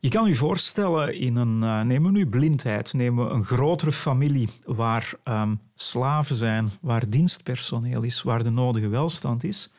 Je 0.00 0.08
kan 0.08 0.28
je 0.28 0.34
voorstellen, 0.34 1.14
in 1.20 1.36
een, 1.36 1.62
uh, 1.62 1.80
nemen 1.80 2.12
we 2.12 2.18
nu 2.18 2.26
blindheid, 2.26 2.92
nemen 2.92 3.26
we 3.26 3.34
een 3.34 3.44
grotere 3.44 3.92
familie 3.92 4.48
waar 4.64 5.12
um, 5.24 5.60
slaven 5.74 6.36
zijn, 6.36 6.70
waar 6.80 7.08
dienstpersoneel 7.08 8.02
is, 8.02 8.22
waar 8.22 8.42
de 8.42 8.50
nodige 8.50 8.88
welstand 8.88 9.44
is, 9.44 9.72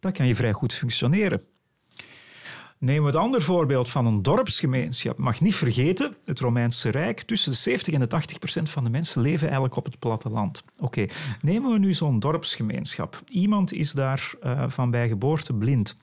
dan 0.00 0.12
kan 0.12 0.26
je 0.26 0.34
vrij 0.34 0.52
goed 0.52 0.74
functioneren. 0.74 1.40
We 2.80 2.92
het 2.92 3.16
ander 3.16 3.42
voorbeeld 3.42 3.88
van 3.88 4.06
een 4.06 4.22
dorpsgemeenschap. 4.22 5.18
Mag 5.18 5.40
niet 5.40 5.54
vergeten, 5.54 6.16
het 6.24 6.40
Romeinse 6.40 6.90
Rijk, 6.90 7.20
tussen 7.20 7.52
de 7.52 7.56
70 7.58 7.94
en 7.94 8.00
de 8.00 8.06
80 8.06 8.38
procent 8.38 8.70
van 8.70 8.84
de 8.84 8.90
mensen 8.90 9.22
leven 9.22 9.46
eigenlijk 9.46 9.76
op 9.76 9.84
het 9.84 9.98
platteland. 9.98 10.64
Oké, 10.78 11.06
nemen 11.40 11.72
we 11.72 11.78
nu 11.78 11.94
zo'n 11.94 12.18
dorpsgemeenschap. 12.18 13.22
Iemand 13.28 13.72
is 13.72 13.92
daar 13.92 14.32
uh, 14.44 14.64
van 14.68 14.90
bij 14.90 15.08
geboorte 15.08 15.52
blind. 15.52 15.96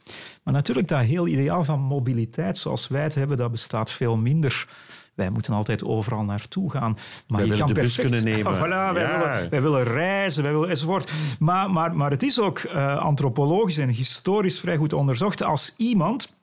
Maar 0.43 0.53
natuurlijk, 0.53 0.87
dat 0.87 0.99
heel 1.01 1.27
ideaal 1.27 1.63
van 1.63 1.79
mobiliteit 1.79 2.57
zoals 2.57 2.87
wij 2.87 3.03
het 3.03 3.15
hebben, 3.15 3.37
dat 3.37 3.51
bestaat 3.51 3.91
veel 3.91 4.17
minder. 4.17 4.67
Wij 5.13 5.29
moeten 5.29 5.53
altijd 5.53 5.83
overal 5.83 6.23
naartoe 6.23 6.71
gaan. 6.71 6.97
Maar 7.27 7.41
wij 7.41 7.49
je 7.49 7.57
kan 7.57 7.67
de 7.67 7.73
perfect... 7.73 8.09
bus 8.09 8.21
kunnen 8.21 8.35
nemen. 8.35 8.51
Ah, 8.51 8.57
voilà, 8.63 8.93
wij, 8.93 9.03
Ja. 9.03 9.19
willen, 9.19 9.49
wij 9.49 9.61
willen 9.61 9.83
reizen, 9.83 10.43
wij 10.43 10.51
willen 10.51 10.69
enzovoort. 10.69 11.11
Maar, 11.39 11.71
maar, 11.71 11.95
maar 11.95 12.11
het 12.11 12.23
is 12.23 12.39
ook 12.39 12.59
uh, 12.59 12.97
antropologisch 12.97 13.77
en 13.77 13.89
historisch 13.89 14.59
vrij 14.59 14.77
goed 14.77 14.93
onderzocht. 14.93 15.43
Als 15.43 15.73
iemand 15.77 16.35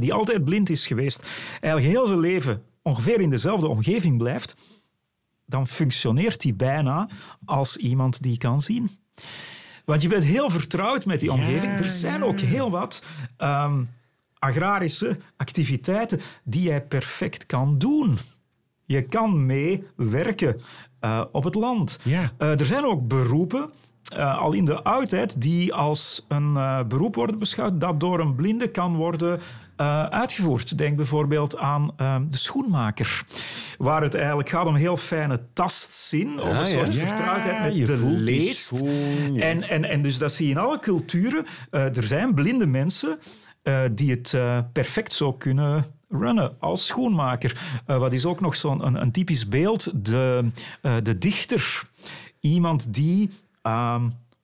die 0.00 0.12
altijd 0.12 0.44
blind 0.44 0.70
is 0.70 0.86
geweest, 0.86 1.22
eigenlijk 1.60 1.94
heel 1.94 2.06
zijn 2.06 2.20
leven 2.20 2.62
ongeveer 2.82 3.20
in 3.20 3.30
dezelfde 3.30 3.68
omgeving 3.68 4.18
blijft, 4.18 4.54
dan 5.46 5.66
functioneert 5.66 6.42
hij 6.42 6.56
bijna 6.56 7.08
als 7.44 7.76
iemand 7.76 8.22
die 8.22 8.36
kan 8.36 8.60
zien. 8.60 8.90
Want 9.84 10.02
je 10.02 10.08
bent 10.08 10.24
heel 10.24 10.50
vertrouwd 10.50 11.06
met 11.06 11.20
die 11.20 11.32
omgeving. 11.32 11.78
er 11.78 11.90
zijn 11.90 12.24
ook 12.24 12.40
heel 12.40 12.70
wat 12.70 13.04
um, 13.38 13.90
agrarische 14.38 15.18
activiteiten 15.36 16.20
die 16.44 16.62
jij 16.62 16.86
perfect 16.86 17.46
kan 17.46 17.78
doen. 17.78 18.18
Je 18.84 19.02
kan 19.02 19.46
meewerken 19.46 20.60
uh, 21.00 21.24
op 21.32 21.44
het 21.44 21.54
land. 21.54 21.98
Ja. 22.02 22.32
Uh, 22.38 22.60
er 22.60 22.66
zijn 22.66 22.84
ook 22.84 23.08
beroepen 23.08 23.70
uh, 24.16 24.38
al 24.38 24.52
in 24.52 24.64
de 24.64 24.82
oudheid 24.82 25.40
die 25.40 25.74
als 25.74 26.24
een 26.28 26.54
uh, 26.54 26.82
beroep 26.88 27.14
worden 27.14 27.38
beschouwd 27.38 27.80
dat 27.80 28.00
door 28.00 28.20
een 28.20 28.34
blinde 28.34 28.70
kan 28.70 28.94
worden 28.94 29.40
uh, 29.80 30.04
uitgevoerd. 30.04 30.78
Denk 30.78 30.96
bijvoorbeeld 30.96 31.56
aan 31.56 31.94
de 32.30 32.36
schoenmaker, 32.36 33.24
waar 33.78 34.02
het 34.02 34.14
eigenlijk 34.14 34.48
gaat 34.48 34.66
om 34.66 34.74
heel 34.74 34.96
fijne 34.96 35.40
tastzin, 35.52 36.40
om 36.40 36.48
Ah, 36.48 36.58
een 36.58 36.64
soort 36.64 36.94
ja. 36.94 37.06
vertrouwdheid 37.06 37.76
met 37.76 37.86
de 37.86 38.06
leest. 38.06 38.76
schoen, 38.76 39.34
ja. 39.34 39.42
en, 39.42 39.68
en, 39.68 39.84
en 39.84 40.02
dus 40.02 40.18
dat 40.18 40.32
zie 40.32 40.46
je 40.46 40.52
in 40.52 40.58
alle 40.58 40.78
culturen. 40.78 41.44
er 41.70 42.04
zijn 42.04 42.34
blinde 42.34 42.66
mensen 42.66 43.18
die 43.94 44.10
het 44.10 44.36
perfect 44.72 45.12
zo 45.12 45.32
kunnen 45.32 45.84
runnen 46.12 46.56
als 46.58 46.86
schoenmaker. 46.86 47.80
Uh, 47.86 47.98
wat 47.98 48.12
is 48.12 48.26
ook 48.26 48.40
nog 48.40 48.56
zo'n 48.56 48.86
een, 48.86 49.00
een, 49.00 49.12
typisch 49.12 49.48
beeld? 49.48 50.04
De, 50.04 50.50
uh, 50.82 50.94
de 51.02 51.18
dichter. 51.18 51.82
Iemand 52.40 52.94
die 52.94 53.30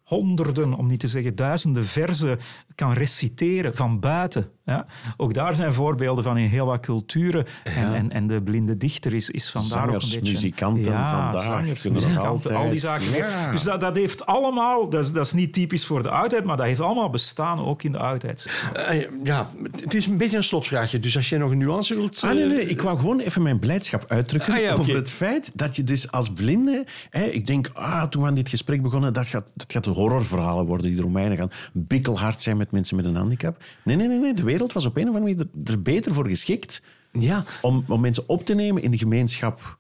honderden, 0.03 0.75
om 0.75 0.87
niet 0.87 1.01
te 1.01 1.09
zeggen 1.09 1.35
duizenden 1.35 1.87
verzen 1.87 2.39
kan 2.79 2.93
reciteren 2.93 3.77
van 3.77 4.01
buiten. 4.01 4.51
Ja? 4.65 4.87
Ook 5.17 5.35
daar 5.35 5.55
zijn 5.55 5.73
voorbeelden 5.73 6.25
van 6.25 6.39
in 6.39 6.49
heel 6.49 6.67
wat 6.67 6.81
culturen. 6.81 7.45
Ja. 7.65 7.71
En, 7.71 7.95
en, 7.95 8.13
en, 8.13 8.27
de 8.27 8.43
blinde 8.43 8.77
dichter 8.77 9.15
is, 9.15 9.31
is 9.31 9.51
vandaar 9.51 9.71
zangers, 9.71 10.05
ook 10.05 10.13
een 10.13 10.19
beetje... 10.19 10.33
muzikanten 10.33 10.93
ja, 10.93 11.11
vandaag. 11.11 11.45
Zangers, 11.45 11.83
muzikanten, 11.83 12.55
al 12.55 12.71
die 12.71 12.79
zaken. 12.79 13.07
Dus 13.51 13.63
dat, 13.63 13.81
dat 13.81 13.97
heeft 13.97 14.27
allemaal... 14.27 14.89
Dat 14.89 15.05
is, 15.05 15.13
dat 15.13 15.27
is 15.27 15.33
niet 15.33 15.53
typisch 15.53 15.87
voor 15.87 16.03
de 16.03 16.11
oudheid, 16.11 16.45
maar 16.45 16.57
dat 16.57 16.67
heeft 16.67 16.81
allemaal 16.81 17.11
bestaan, 17.11 17.61
ook 17.61 17.83
in 17.83 17.93
de 17.93 17.99
oudheid. 17.99 18.51
Uh, 18.77 19.07
ja, 19.23 19.51
het 19.77 19.95
is 19.95 20.07
een 20.07 20.17
beetje 20.17 20.37
een 20.37 20.45
slotvraagje. 20.45 20.99
Dus 20.99 21.17
als 21.17 21.29
jij 21.29 21.39
nog 21.39 21.51
een 21.51 21.59
nuance 21.59 21.95
wilt... 21.95 22.23
Ah, 22.25 22.35
nee, 22.35 22.47
nee. 22.47 22.65
uh, 22.65 22.71
Ik 22.71 22.83
wou 22.83 22.99
gewoon 22.99 23.21
even 23.21 23.43
mijn 23.43 23.59
blijdschap 23.59 24.05
uitdrukken 24.09 24.55
Ah, 24.55 24.81
over 24.81 24.95
het 24.95 25.11
feit 25.11 25.51
dat 25.55 25.77
je 25.77 25.85
dus 25.85 26.11
als 26.11 26.33
blinde... 26.33 26.85
Hè, 27.11 27.25
ik 27.25 27.47
denk, 27.47 27.71
ah, 27.73 28.03
toen 28.03 28.23
we 28.23 28.29
aan 28.29 28.35
dit 28.35 28.49
gesprek 28.49 28.83
begonnen, 28.83 29.13
dat 29.13 29.27
gaat, 29.27 29.47
dat 29.55 29.73
gaat 29.73 29.85
horrorverhalen 29.85 30.67
worden 30.67 30.87
die 30.87 30.97
de 30.97 31.03
Romeinen 31.03 31.37
gaan 31.37 31.51
bikkelhard 31.73 32.43
zijn 32.43 32.57
met 32.57 32.68
mensen 32.71 32.97
met 32.97 33.05
een 33.05 33.17
handicap. 33.17 33.63
Nee, 33.85 33.97
nee, 33.97 34.07
nee. 34.09 34.19
nee. 34.19 34.35
De 34.35 34.43
wereld 34.43 34.73
was 34.73 34.87
op 34.87 34.97
een 34.97 35.09
of 35.09 35.15
andere 35.15 35.35
manier 35.35 35.49
er, 35.65 35.73
er 35.73 35.83
beter 35.83 36.13
voor 36.13 36.29
geschikt 36.29 36.83
Ja. 37.13 37.45
om, 37.63 37.85
om 37.89 38.01
mensen 38.01 38.25
op 38.29 38.45
te 38.45 38.55
nemen 38.55 38.83
in 38.83 38.91
de 38.91 38.99
gemeenschap. 38.99 39.79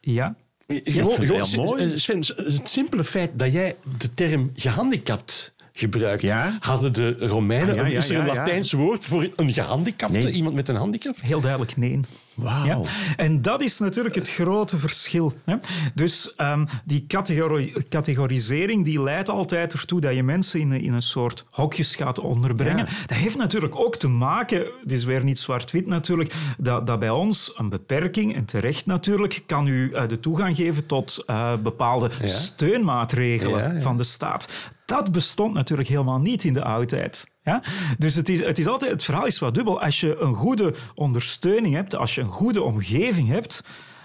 Ja. 0.00 0.36
Gewoon, 0.66 1.46
mooi. 1.56 1.98
Sven, 1.98 2.18
het 2.36 2.68
simpele 2.68 3.04
feit 3.04 3.38
dat 3.38 3.52
jij 3.52 3.76
de 3.98 4.14
term 4.14 4.50
gehandicapt 4.54 5.54
gebruikt, 5.78 6.22
Ja. 6.22 6.56
hadden 6.60 6.92
de 6.92 7.16
Romeinen, 7.18 7.70
Ah, 7.70 7.76
ja, 7.76 7.86
ja, 7.86 7.98
is 7.98 8.10
er 8.10 8.16
een 8.16 8.26
ja, 8.26 8.32
ja. 8.32 8.38
Latijns 8.40 8.72
woord 8.72 9.06
voor 9.06 9.28
een 9.36 9.52
gehandicapte, 9.52 10.18
Nee. 10.18 10.32
iemand 10.32 10.54
met 10.54 10.68
een 10.68 10.76
handicap? 10.76 11.16
Heel 11.20 11.40
duidelijk 11.40 11.76
nee. 11.76 12.00
Wauw. 12.34 12.64
Ja. 12.64 12.80
En 13.16 13.42
dat 13.42 13.62
is 13.62 13.78
natuurlijk 13.78 14.14
het 14.14 14.30
grote 14.30 14.78
verschil. 14.78 15.32
Hè? 15.44 15.54
Dus 15.94 16.34
um, 16.36 16.66
die 16.84 17.04
categori 17.06 17.72
categorisering 17.88 18.84
die 18.84 19.02
leidt 19.02 19.28
altijd 19.28 19.72
ertoe 19.72 20.00
dat 20.00 20.14
je 20.14 20.22
mensen 20.22 20.60
in, 20.60 20.72
in 20.72 20.92
een 20.92 21.02
soort 21.02 21.44
hokjes 21.50 21.94
gaat 21.96 22.18
onderbrengen. 22.18 22.76
Ja. 22.86 22.92
Dat 23.06 23.16
heeft 23.16 23.36
natuurlijk 23.36 23.76
ook 23.78 23.96
te 23.96 24.08
maken, 24.08 24.58
het 24.82 24.92
is 24.92 25.04
weer 25.04 25.24
niet 25.24 25.38
zwart-wit 25.38 25.86
natuurlijk, 25.86 26.32
dat, 26.58 26.86
dat 26.86 26.98
bij 26.98 27.10
ons 27.10 27.52
een 27.56 27.68
beperking, 27.68 28.34
en 28.34 28.44
terecht 28.44 28.86
natuurlijk, 28.86 29.42
kan 29.46 29.66
u 29.66 29.90
uh, 29.92 30.08
de 30.08 30.20
toegang 30.20 30.56
geven 30.56 30.86
tot 30.86 31.24
uh, 31.26 31.52
bepaalde 31.62 32.10
Ja. 32.20 32.26
steunmaatregelen 32.26 33.62
Ja, 33.62 33.72
ja. 33.72 33.80
van 33.80 33.96
de 33.96 34.04
staat. 34.04 34.48
Dat 34.88 35.12
bestond 35.12 35.54
natuurlijk 35.54 35.88
helemaal 35.88 36.20
niet 36.20 36.44
in 36.44 36.52
de 36.52 36.64
oudheid. 36.64 37.30
Ja? 37.42 37.62
Dus 37.98 38.14
het, 38.14 38.28
is, 38.28 38.40
het, 38.40 38.58
is 38.58 38.66
altijd, 38.66 38.90
het 38.90 39.04
verhaal 39.04 39.26
is 39.26 39.38
wat 39.38 39.54
dubbel. 39.54 39.82
Als 39.82 40.00
je 40.00 40.20
een 40.20 40.34
goede 40.34 40.74
ondersteuning 40.94 41.74
hebt, 41.74 41.94
als 41.94 42.14
je 42.14 42.20
een 42.20 42.26
goede 42.26 42.62
omgeving 42.62 43.28
hebt, 43.28 43.64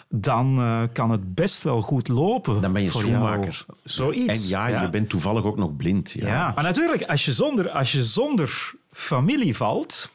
dan 0.10 0.60
uh, 0.60 0.82
kan 0.94 1.12
het 1.12 1.34
best 1.36 1.62
wel 1.62 1.82
goed 1.82 2.08
lopen. 2.08 2.62
Dan 2.62 2.74
ben 2.74 2.84
je 2.84 2.92
schoenmaker. 2.92 3.66
jou. 3.68 3.80
Zoiets. 3.84 4.44
En 4.44 4.50
ja, 4.50 4.82
je 4.82 4.90
bent 4.90 5.10
toevallig 5.10 5.44
ook 5.44 5.58
nog 5.58 5.75
blind. 5.75 6.12
Ja. 6.12 6.28
Ja. 6.28 6.52
Maar 6.56 6.63
natuurlijk, 6.63 7.04
als 7.04 7.25
je, 7.25 7.34
zonder, 7.34 7.70
als 7.70 7.92
je 7.92 8.04
zonder 8.04 8.74
familie 8.92 9.56
valt, 9.56 10.10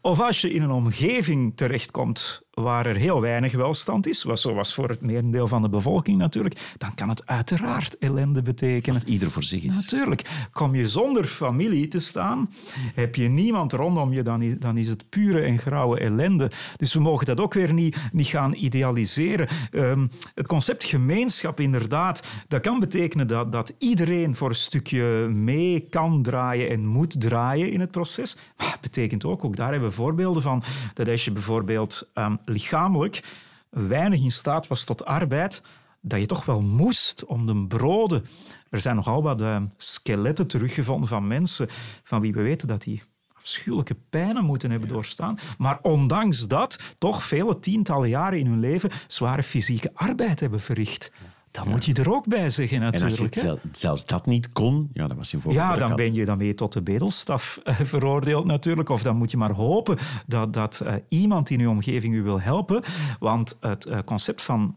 of 0.00 0.20
als 0.20 0.40
je 0.40 0.52
in 0.52 0.62
een 0.62 0.70
omgeving 0.70 1.52
terechtkomt 1.56 2.42
waar 2.62 2.86
er 2.86 2.96
heel 2.96 3.20
weinig 3.20 3.52
welstand 3.52 4.06
is, 4.06 4.22
wat 4.22 4.40
zo 4.40 4.54
was 4.54 4.74
voor 4.74 4.88
het 4.88 5.00
merendeel 5.00 5.48
van 5.48 5.62
de 5.62 5.68
bevolking 5.68 6.18
natuurlijk, 6.18 6.74
dan 6.76 6.94
kan 6.94 7.08
het 7.08 7.26
uiteraard 7.26 7.98
ellende 7.98 8.42
betekenen. 8.42 9.02
Ieder 9.04 9.30
voor 9.30 9.42
zich 9.42 9.62
is. 9.62 9.74
Natuurlijk. 9.74 10.22
Kom 10.52 10.74
je 10.74 10.88
zonder 10.88 11.24
familie 11.24 11.88
te 11.88 11.98
staan, 11.98 12.50
heb 12.94 13.14
je 13.14 13.28
niemand 13.28 13.72
rondom 13.72 14.12
je, 14.12 14.22
dan 14.22 14.42
is, 14.42 14.54
dan 14.58 14.76
is 14.76 14.88
het 14.88 15.08
pure 15.08 15.40
en 15.40 15.58
grauwe 15.58 15.98
ellende. 15.98 16.50
Dus 16.76 16.94
we 16.94 17.00
mogen 17.00 17.26
dat 17.26 17.40
ook 17.40 17.54
weer 17.54 17.72
niet, 17.72 17.96
niet 18.12 18.26
gaan 18.26 18.54
idealiseren. 18.54 19.48
Um, 19.72 20.10
het 20.34 20.46
concept 20.46 20.84
gemeenschap, 20.84 21.60
inderdaad, 21.60 22.26
dat 22.48 22.60
kan 22.60 22.80
betekenen 22.80 23.26
dat, 23.26 23.52
dat 23.52 23.72
iedereen 23.78 24.36
voor 24.36 24.48
een 24.48 24.54
stukje 24.54 25.28
mee 25.28 25.80
kan 25.80 26.22
draaien 26.22 26.68
en 26.68 26.86
moet 26.86 27.20
draaien 27.20 27.70
in 27.70 27.80
het 27.80 27.90
proces. 27.90 28.36
Maar 28.56 28.70
het 28.70 28.80
betekent 28.80 29.24
ook, 29.24 29.44
ook 29.44 29.56
daar 29.56 29.70
hebben 29.70 29.88
we 29.88 29.94
voorbeelden 29.94 30.42
van, 30.42 30.62
dat 30.94 31.08
als 31.08 31.24
je 31.24 31.32
bijvoorbeeld 31.32 32.10
um, 32.14 32.38
lichamelijk 32.50 33.22
weinig 33.70 34.22
in 34.22 34.32
staat 34.32 34.66
was 34.66 34.84
tot 34.84 35.04
arbeid, 35.04 35.62
dat 36.00 36.20
je 36.20 36.26
toch 36.26 36.44
wel 36.44 36.60
moest 36.60 37.24
om 37.24 37.46
de 37.46 37.66
broden. 37.66 38.24
Er 38.70 38.80
zijn 38.80 38.96
nogal 38.96 39.22
wat 39.22 39.40
uh, 39.40 39.62
skeletten 39.76 40.46
teruggevonden 40.46 41.08
van 41.08 41.26
mensen 41.26 41.68
van 42.02 42.20
wie 42.20 42.32
we 42.32 42.42
weten 42.42 42.68
dat 42.68 42.82
die 42.82 43.02
afschuwelijke 43.32 43.96
pijnen 44.10 44.44
moeten 44.44 44.70
hebben 44.70 44.88
doorstaan. 44.88 45.38
Maar 45.58 45.78
ondanks 45.82 46.48
dat 46.48 46.78
toch 46.98 47.22
vele 47.22 47.58
tientallen 47.58 48.08
jaren 48.08 48.38
in 48.38 48.46
hun 48.46 48.60
leven 48.60 48.90
zware 49.06 49.42
fysieke 49.42 49.90
arbeid 49.94 50.40
hebben 50.40 50.60
verricht. 50.60 51.12
Ja. 51.52 51.64
moet 51.64 51.84
je 51.84 51.92
er 51.94 52.12
ook 52.12 52.26
bij 52.26 52.48
zeggen, 52.48 52.80
natuurlijk. 52.80 53.16
En 53.16 53.24
als 53.24 53.34
je 53.34 53.40
zel, 53.40 53.58
zelfs 53.72 54.06
dat 54.06 54.26
niet 54.26 54.52
kon, 54.52 54.90
ja, 54.92 55.06
dan 55.08 55.16
was 55.16 55.30
je 55.30 55.38
een 55.44 55.52
Ja, 55.52 55.76
dan 55.76 55.96
ben 55.96 56.14
je, 56.14 56.24
dan 56.24 56.38
ben 56.38 56.46
je 56.46 56.54
tot 56.54 56.72
de 56.72 56.82
bedelstaf 56.82 57.60
uh, 57.64 57.80
veroordeeld 57.80 58.44
natuurlijk. 58.44 58.88
Of 58.88 59.02
dan 59.02 59.16
moet 59.16 59.30
je 59.30 59.36
maar 59.36 59.52
hopen 59.52 59.98
dat, 60.26 60.52
dat 60.52 60.80
uh, 60.84 60.94
iemand 61.08 61.50
in 61.50 61.58
je 61.58 61.68
omgeving 61.68 62.14
u 62.14 62.22
wil 62.22 62.40
helpen. 62.40 62.82
Want 63.18 63.56
het 63.60 63.86
uh, 63.86 63.98
concept 64.04 64.42
van 64.42 64.76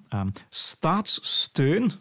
staatssteun, 0.50 1.92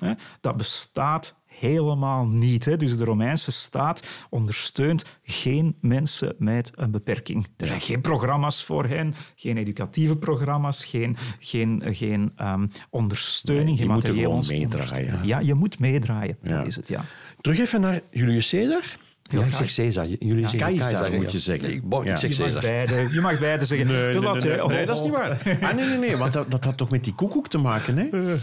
dat 0.40 0.56
bestaat 0.56 1.36
helemaal 1.62 2.26
niet. 2.26 2.64
Hè. 2.64 2.76
Dus 2.76 2.96
de 2.96 3.04
Romeinse 3.04 3.52
staat 3.52 4.26
ondersteunt 4.30 5.18
geen 5.22 5.76
mensen 5.80 6.34
met 6.38 6.70
een 6.74 6.90
beperking. 6.90 7.46
Er 7.56 7.66
zijn 7.66 7.80
geen 7.80 8.00
programma's 8.00 8.64
voor 8.64 8.86
hen, 8.86 9.14
geen 9.34 9.56
educatieve 9.56 10.16
programma's, 10.16 10.84
geen, 10.84 11.16
geen, 11.38 11.82
geen 11.86 12.32
um, 12.42 12.68
ondersteuning, 12.90 13.66
nee, 13.66 13.74
je 13.74 13.82
geen 13.82 13.92
moet 13.92 14.08
gewoon 14.08 14.44
meedraaien. 14.48 15.20
Ja, 15.26 15.38
je 15.38 15.54
moet 15.54 15.78
meedraaien, 15.78 16.36
ja. 16.42 16.62
is 16.62 16.76
het, 16.76 16.88
ja. 16.88 17.04
Terug 17.40 17.58
even 17.58 17.80
naar 17.80 18.00
Julius 18.10 18.50
Caesar. 18.50 18.84
Ja, 19.22 19.44
ik 19.44 19.52
zeg 19.52 19.74
Caesar. 19.74 20.06
Jullie 20.06 20.40
ja, 20.40 20.48
zeggen 20.48 20.76
Keizer, 20.76 21.12
moet 21.12 21.32
je 21.32 21.38
zeggen. 21.38 21.72
Ik, 21.72 21.82
bon, 21.88 22.06
ik 22.06 22.16
zeg 22.16 22.30
je 22.30 22.36
Caesar. 22.36 22.52
Mag 22.52 22.62
beide, 22.62 23.14
je 23.14 23.20
mag 23.20 23.38
beide 23.38 23.64
zeggen. 23.64 23.86
Nee, 23.86 23.96
nee, 23.96 24.20
nee, 24.20 24.56
nee, 24.56 24.66
nee 24.66 24.86
dat 24.86 24.96
is 24.96 25.02
niet 25.02 25.12
waar. 25.12 25.30
Ah, 25.60 25.74
nee, 25.74 25.86
nee, 25.86 25.98
nee, 25.98 26.16
want 26.16 26.32
dat, 26.32 26.50
dat 26.50 26.64
had 26.64 26.76
toch 26.76 26.90
met 26.90 27.04
die 27.04 27.14
koekoek 27.14 27.48
te 27.48 27.58
maken, 27.58 27.96
hè? 27.96 28.08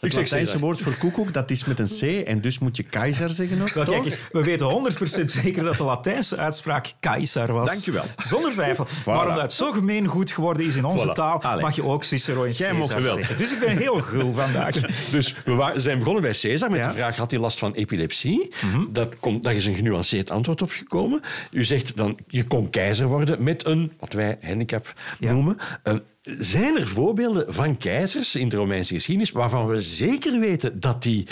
Het 0.00 0.14
Latijnse 0.14 0.58
woord 0.58 0.80
voor 0.80 0.94
koekoek, 0.94 1.32
dat 1.32 1.50
is 1.50 1.64
met 1.64 1.78
een 1.78 1.86
C 2.22 2.26
en 2.26 2.40
dus 2.40 2.58
moet 2.58 2.76
je 2.76 2.82
keizer 2.82 3.30
zeggen 3.30 3.60
ook, 3.62 3.74
nou, 3.74 3.86
kijk 3.86 4.04
eens, 4.04 4.18
we 4.32 4.42
weten 4.44 4.92
100% 5.20 5.24
zeker 5.24 5.62
dat 5.64 5.76
de 5.76 5.82
Latijnse 5.84 6.36
uitspraak 6.36 6.92
keizer 7.00 7.52
was. 7.52 7.68
Dankjewel. 7.70 8.04
Zonder 8.16 8.52
twijfel. 8.52 8.86
Voilà. 8.86 9.04
Maar 9.04 9.26
omdat 9.28 9.42
het 9.42 9.52
zo 9.52 9.72
gemeen 9.72 10.06
goed 10.06 10.30
geworden 10.30 10.66
is 10.66 10.76
in 10.76 10.84
onze 10.84 11.08
Voilà. 11.08 11.12
taal, 11.12 11.42
Allee. 11.42 11.62
mag 11.62 11.76
je 11.76 11.84
ook 11.84 12.04
Cicero 12.04 12.42
in 12.42 12.50
Jij 12.52 12.68
Caesar 12.68 12.76
mocht 12.76 13.02
wel. 13.02 13.14
zeggen. 13.14 13.36
Dus 13.36 13.52
ik 13.52 13.60
ben 13.60 13.76
heel 13.76 14.00
gul 14.00 14.32
vandaag. 14.32 14.74
Dus 15.10 15.34
we 15.44 15.72
zijn 15.76 15.98
begonnen 15.98 16.22
bij 16.22 16.32
Caesar 16.40 16.70
met 16.70 16.80
Ja. 16.80 16.86
de 16.86 16.92
vraag: 16.92 17.16
had 17.16 17.30
hij 17.30 17.40
last 17.40 17.58
van 17.58 17.72
epilepsie? 17.74 18.48
dat 18.90 19.18
komt, 19.20 19.42
daar 19.42 19.54
is 19.54 19.66
een 19.66 19.74
genuanceerd 19.74 20.30
antwoord 20.30 20.62
op 20.62 20.70
gekomen. 20.70 21.20
U 21.50 21.64
zegt 21.64 21.96
dan: 21.96 22.18
je 22.26 22.44
kon 22.44 22.70
keizer 22.70 23.06
worden 23.06 23.42
met 23.42 23.66
een, 23.66 23.92
wat 24.00 24.12
wij 24.12 24.38
handicap 24.42 24.94
Ja. 25.18 25.32
noemen. 25.32 25.56
Eh, 25.82 25.94
zijn 26.22 26.76
er 26.76 26.86
voorbeelden 26.86 27.54
van 27.54 27.76
keizers 27.76 28.36
in 28.36 28.48
de 28.48 28.56
Romeinse 28.56 28.94
geschiedenis 28.94 29.30
waarvan 29.30 29.66
we 29.66 29.82
zeker 29.82 30.40
weten 30.40 30.80
dat 30.80 31.02
die 31.02 31.28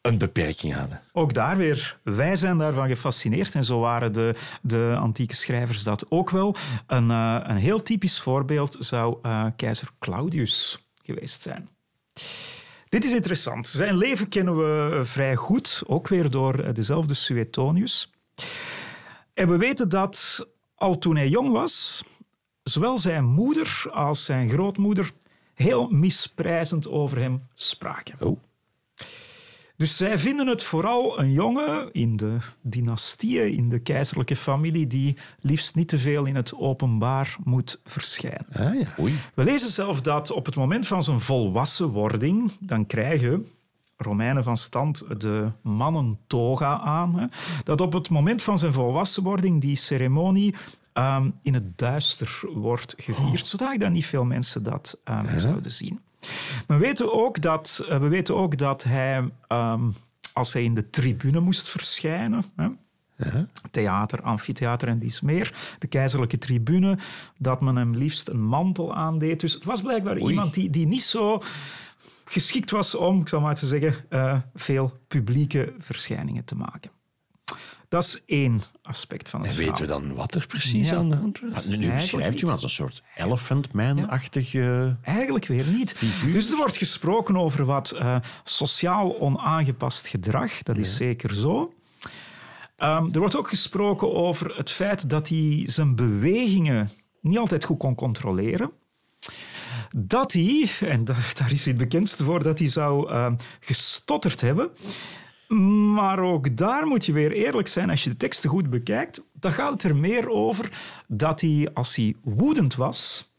een 0.00 0.18
beperking 0.18 0.74
hadden? 0.74 1.02
Ook 1.12 1.34
daar 1.34 1.56
weer, 1.56 1.98
wij 2.02 2.36
zijn 2.36 2.58
daarvan 2.58 2.88
gefascineerd 2.88 3.54
en 3.54 3.64
zo 3.64 3.80
waren 3.80 4.12
de, 4.12 4.34
de 4.62 4.96
antieke 4.98 5.34
schrijvers 5.34 5.82
dat 5.82 6.10
ook 6.10 6.30
wel. 6.30 6.56
Een, 6.86 7.10
eh, 7.10 7.40
een 7.42 7.56
heel 7.56 7.82
typisch 7.82 8.20
voorbeeld 8.20 8.76
zou 8.78 9.18
eh, 9.22 9.46
keizer 9.56 9.88
Claudius 9.98 10.88
geweest 11.02 11.42
zijn. 11.42 11.68
Dit 12.88 13.04
is 13.04 13.12
interessant. 13.12 13.68
Zijn 13.68 13.96
leven 13.96 14.28
kennen 14.28 14.56
we 14.56 14.96
eh, 14.96 15.04
vrij 15.04 15.36
goed, 15.36 15.82
ook 15.86 16.08
weer 16.08 16.30
door 16.30 16.74
dezelfde 16.74 17.14
Suetonius. 17.14 18.10
En 19.34 19.48
we 19.48 19.56
weten 19.56 19.88
dat 19.88 20.46
al 20.74 20.98
toen 20.98 21.16
hij 21.16 21.28
jong 21.28 21.52
was, 21.52 22.04
zowel 22.68 22.98
zijn 22.98 23.24
moeder 23.24 23.84
als 23.92 24.24
zijn 24.24 24.50
grootmoeder 24.50 25.12
heel 25.54 25.88
misprijzend 25.90 26.88
over 26.88 27.18
hem 27.18 27.42
spraken. 27.54 28.26
Oh. 28.26 28.40
Dus 29.76 29.96
zij 29.96 30.18
vinden 30.18 30.46
het 30.46 30.62
vooral 30.62 31.18
een 31.18 31.32
jongen 31.32 31.92
in 31.92 32.16
de 32.16 32.36
dynastieën, 32.60 33.52
in 33.52 33.68
de 33.68 33.78
keizerlijke 33.78 34.36
familie, 34.36 34.86
die 34.86 35.16
liefst 35.40 35.74
niet 35.74 35.88
te 35.88 35.98
veel 35.98 36.24
in 36.24 36.34
het 36.34 36.54
openbaar 36.54 37.36
moet 37.44 37.80
verschijnen. 37.84 38.46
Ah, 38.52 38.80
ja. 38.80 38.94
Oei. 39.00 39.14
We 39.34 39.44
lezen 39.44 39.70
zelf 39.70 40.00
dat 40.00 40.30
op 40.30 40.46
het 40.46 40.56
moment 40.56 40.86
van 40.86 41.02
zijn 41.02 41.20
volwassenwording, 41.20 42.52
dan 42.60 42.86
krijgen 42.86 43.46
Romeinen 43.96 44.44
van 44.44 44.56
stand 44.56 45.20
de 45.20 45.50
mannen 45.62 46.18
toga 46.26 46.80
aan. 46.80 47.18
Hè, 47.18 47.26
dat 47.64 47.80
op 47.80 47.92
het 47.92 48.10
moment 48.10 48.42
van 48.42 48.58
zijn 48.58 48.72
volwassenwording 48.72 49.60
die 49.60 49.76
ceremonie 49.76 50.54
ehm, 50.96 51.30
in 51.42 51.54
het 51.54 51.78
duister 51.78 52.40
wordt 52.54 52.94
gevierd, 52.96 53.46
zodat 53.46 53.80
dan 53.80 53.92
niet 53.92 54.06
veel 54.06 54.24
mensen 54.24 54.62
dat 54.62 55.00
ehm, 55.04 55.40
zouden 55.40 55.72
zien. 55.72 56.00
We 56.66 56.76
weten 56.76 57.12
ook 57.12 57.42
dat, 57.42 57.82
eh, 57.88 57.98
we 57.98 58.08
weten 58.08 58.36
ook 58.36 58.58
dat 58.58 58.82
hij, 58.82 59.30
ehm, 59.48 59.90
als 60.32 60.52
hij 60.52 60.64
in 60.64 60.74
de 60.74 60.90
tribune 60.90 61.40
moest 61.40 61.68
verschijnen, 61.68 62.44
hè, 62.56 62.68
theater, 63.70 64.22
amfitheater 64.22 64.88
en 64.88 64.98
dies 64.98 65.20
meer, 65.20 65.76
de 65.78 65.86
keizerlijke 65.86 66.38
tribune, 66.38 66.98
dat 67.38 67.60
men 67.60 67.76
hem 67.76 67.94
liefst 67.94 68.28
een 68.28 68.42
mantel 68.42 68.94
aandeed. 68.94 69.40
Dus 69.40 69.52
het 69.52 69.64
was 69.64 69.82
blijkbaar 69.82 70.18
iemand 70.18 70.54
die, 70.54 70.70
die 70.70 70.86
niet 70.86 71.02
zo 71.02 71.42
geschikt 72.24 72.70
was 72.70 72.94
om, 72.94 73.20
ik 73.20 73.28
zal 73.28 73.40
maar 73.40 73.54
te 73.54 73.66
zeggen, 73.66 73.94
eh, 74.08 74.38
veel 74.54 74.98
publieke 75.08 75.74
verschijningen 75.78 76.44
te 76.44 76.54
maken. 76.54 76.90
Dat 77.88 78.04
is 78.04 78.20
één 78.26 78.60
aspect 78.82 79.28
van 79.28 79.40
het 79.42 79.50
En 79.50 79.56
weten 79.56 79.76
we 79.76 79.86
dan 79.86 80.14
wat 80.14 80.34
er 80.34 80.46
precies 80.46 80.88
Ja. 80.88 80.96
aan 80.96 81.08
de 81.10 81.16
hand 81.16 81.40
was? 81.40 81.64
Nu, 81.64 81.76
nu 81.76 81.90
beschrijft 81.92 82.30
niet. 82.32 82.42
u 82.42 82.44
hem 82.44 82.54
als 82.54 82.62
een 82.62 82.70
soort 82.70 83.02
elephant 83.16 83.72
man-achtig... 83.72 84.54
eh, 84.54 84.88
Eigenlijk 85.02 85.46
weer 85.46 85.64
niet. 85.66 85.96
Dus 86.32 86.50
er 86.50 86.56
wordt 86.56 86.76
gesproken 86.76 87.36
over 87.36 87.64
wat 87.64 87.90
eh, 87.90 88.16
sociaal 88.44 89.20
onaangepast 89.20 90.08
gedrag. 90.08 90.62
Dat 90.62 90.76
is 90.76 90.96
zeker 90.96 91.34
zo. 91.34 91.72
Ehm, 92.76 93.08
er 93.12 93.18
wordt 93.18 93.36
ook 93.36 93.48
gesproken 93.48 94.14
over 94.14 94.56
het 94.56 94.70
feit 94.70 95.10
dat 95.10 95.28
hij 95.28 95.62
zijn 95.66 95.94
bewegingen 95.96 96.90
niet 97.20 97.38
altijd 97.38 97.64
goed 97.64 97.78
kon 97.78 97.94
controleren. 97.94 98.70
Dat 99.96 100.32
hij, 100.32 100.70
en 100.80 101.04
daar, 101.04 101.32
daar 101.34 101.52
is 101.52 101.64
hij 101.64 101.72
het 101.72 101.82
bekendste 101.82 102.24
voor, 102.24 102.42
dat 102.42 102.58
hij 102.58 102.68
zou 102.68 103.10
ehm, 103.10 103.36
gestotterd 103.60 104.40
hebben. 104.40 104.70
Maar 105.48 106.18
ook 106.18 106.56
daar 106.56 106.86
moet 106.86 107.06
je 107.06 107.12
weer 107.12 107.32
eerlijk 107.32 107.68
zijn, 107.68 107.90
als 107.90 108.04
je 108.04 108.10
de 108.10 108.16
teksten 108.16 108.50
goed 108.50 108.70
bekijkt, 108.70 109.22
dan 109.32 109.52
gaat 109.52 109.72
het 109.72 109.82
er 109.82 109.96
meer 109.96 110.28
over 110.28 110.70
dat 111.06 111.40
hij, 111.40 111.70
als 111.74 111.96
hij 111.96 112.14
woedend 112.22 112.74
was, 112.74 113.32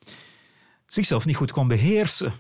zichzelf 0.86 1.26
niet 1.26 1.36
goed 1.36 1.52
kon 1.52 1.68
beheersen. 1.68 2.34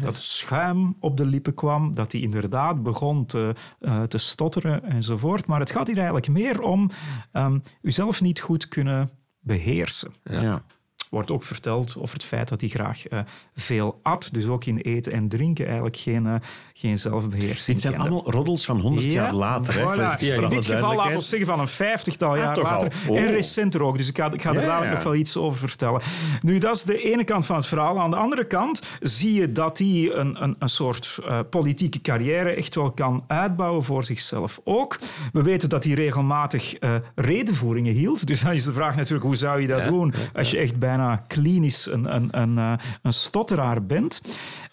Dat 0.00 0.16
schuim 0.16 0.96
op 1.00 1.16
de 1.16 1.26
lippen 1.26 1.54
kwam, 1.54 1.94
dat 1.94 2.12
hij 2.12 2.20
inderdaad 2.20 2.82
begon 2.82 3.26
te, 3.26 3.54
eh, 3.80 4.02
te 4.02 4.18
stotteren 4.18 4.84
enzovoort. 4.84 5.46
Maar 5.46 5.60
het 5.60 5.70
gaat 5.70 5.86
hier 5.86 5.96
eigenlijk 5.96 6.28
meer 6.28 6.60
om 6.60 6.90
um, 7.32 7.62
uzelf 7.82 8.20
niet 8.20 8.40
goed 8.40 8.68
kunnen 8.68 9.10
beheersen. 9.40 10.12
ja. 10.22 10.64
Wordt 11.14 11.30
ook 11.30 11.42
verteld 11.42 11.94
over 11.98 12.14
het 12.14 12.24
feit 12.24 12.48
dat 12.48 12.60
hij 12.60 12.70
graag 12.70 13.06
eh, 13.06 13.18
veel 13.56 13.98
at, 14.02 14.28
dus 14.32 14.46
ook 14.46 14.64
in 14.64 14.76
eten 14.76 15.12
en 15.12 15.28
drinken 15.28 15.64
eigenlijk 15.66 15.96
geen, 15.96 16.26
eh, 16.26 16.34
geen 16.72 16.98
zelfbeheersing 16.98 17.66
Dit 17.66 17.80
zijn 17.80 17.98
allemaal 17.98 18.30
roddels 18.30 18.64
van 18.64 18.80
100 18.80 19.12
jaar 19.12 19.34
later. 19.34 19.74
Hè, 19.74 19.80
voilà. 19.80 20.36
alle 20.36 20.42
in 20.42 20.48
dit 20.48 20.66
geval 20.66 20.94
laten 20.94 21.14
we 21.14 21.20
zeggen 21.20 21.48
van 21.48 21.60
een 21.60 21.68
vijftigtal 21.68 22.30
Ah, 22.30 22.36
jaar 22.36 22.58
later. 22.58 22.92
Oh. 23.08 23.18
En 23.18 23.30
recenter 23.30 23.82
ook, 23.82 23.98
dus 23.98 24.08
ik 24.08 24.16
ga, 24.16 24.32
ik 24.32 24.42
ga 24.42 24.48
er 24.48 24.54
Ja, 24.54 24.60
dadelijk 24.60 24.88
ja. 24.90 24.94
nog 24.94 25.02
wel 25.02 25.14
iets 25.14 25.36
over 25.36 25.68
vertellen. 25.68 26.00
Nu, 26.40 26.58
dat 26.58 26.76
is 26.76 26.82
de 26.82 27.02
ene 27.12 27.24
kant 27.24 27.46
van 27.46 27.56
het 27.56 27.66
verhaal. 27.66 28.00
Aan 28.00 28.10
de 28.10 28.16
andere 28.16 28.46
kant 28.46 28.82
zie 29.00 29.34
je 29.34 29.52
dat 29.52 29.78
hij 29.78 30.10
een, 30.14 30.42
een, 30.42 30.56
een 30.58 30.68
soort 30.68 31.18
eh, 31.26 31.38
politieke 31.50 32.00
carrière 32.00 32.50
echt 32.50 32.74
wel 32.74 32.90
kan 32.90 33.24
uitbouwen 33.26 33.84
voor 33.84 34.04
zichzelf 34.04 34.60
ook. 34.64 34.98
We 35.32 35.42
weten 35.42 35.68
dat 35.68 35.84
hij 35.84 35.92
regelmatig 35.92 36.74
redenvoeringen 37.14 37.94
hield. 37.94 38.26
Dus 38.26 38.42
dan 38.42 38.52
is 38.52 38.64
de 38.64 38.72
vraag 38.72 38.96
natuurlijk, 38.96 39.24
hoe 39.24 39.36
zou 39.36 39.60
je 39.60 39.66
dat 39.66 39.84
doen 39.84 40.14
als 40.34 40.50
je 40.50 40.58
echt 40.58 40.78
bijna 40.78 41.03
klinisch 41.26 41.86
een, 41.86 42.14
een, 42.14 42.28
een, 42.40 42.58
eh, 42.58 42.72
een 43.02 43.12
stotteraar 43.12 43.86
bent? 43.86 44.20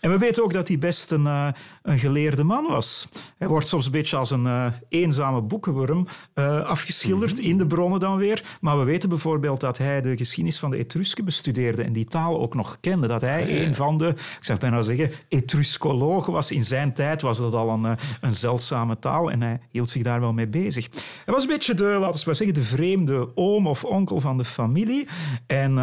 En 0.01 0.09
we 0.09 0.17
weten 0.17 0.43
ook 0.43 0.53
dat 0.53 0.67
hij 0.67 0.77
best 0.77 1.11
een, 1.11 1.27
eh, 1.27 1.47
een 1.81 1.99
geleerde 1.99 2.43
man 2.43 2.67
was. 2.67 3.09
Hij 3.37 3.47
wordt 3.47 3.67
soms 3.67 3.85
een 3.85 3.91
beetje 3.91 4.17
als 4.17 4.31
een 4.31 4.45
eh, 4.45 4.67
eenzame 4.89 5.41
boekenworm 5.41 6.07
eh, 6.33 6.63
afgeschilderd, 6.63 7.39
in 7.39 7.57
de 7.57 7.65
bronnen 7.65 7.99
dan 7.99 8.17
weer. 8.17 8.57
Maar 8.61 8.77
we 8.77 8.83
weten 8.83 9.09
bijvoorbeeld 9.09 9.59
dat 9.59 9.77
hij 9.77 10.01
de 10.01 10.17
geschiedenis 10.17 10.59
van 10.59 10.69
de 10.69 10.77
Etrusken 10.77 11.25
bestudeerde 11.25 11.83
en 11.83 11.93
die 11.93 12.05
taal 12.05 12.39
ook 12.39 12.55
nog 12.55 12.79
kende. 12.79 13.07
Dat 13.07 13.21
hij 13.21 13.65
een 13.65 13.75
van 13.75 13.97
de, 13.97 14.07
ik 14.07 14.37
zou 14.39 14.59
bijna 14.59 14.81
zeggen, 14.81 15.11
Etruscologen 15.27 16.33
was. 16.33 16.51
In 16.51 16.65
zijn 16.65 16.93
tijd 16.93 17.21
was 17.21 17.37
dat 17.37 17.53
al 17.53 17.69
een, 17.69 17.97
een 18.21 18.35
zeldzame 18.35 18.99
taal 18.99 19.31
en 19.31 19.41
hij 19.41 19.59
hield 19.69 19.89
zich 19.89 20.03
daar 20.03 20.19
wel 20.19 20.33
mee 20.33 20.47
bezig. 20.47 20.87
Hij 21.25 21.33
was 21.33 21.43
een 21.43 21.49
beetje 21.49 21.73
de, 21.73 21.83
laten 21.83 22.19
we 22.19 22.25
maar 22.25 22.35
zeggen, 22.35 22.55
de 22.55 22.63
vreemde 22.63 23.31
oom 23.35 23.67
of 23.67 23.83
onkel 23.83 24.19
van 24.19 24.37
de 24.37 24.45
familie. 24.45 25.07
En 25.47 25.75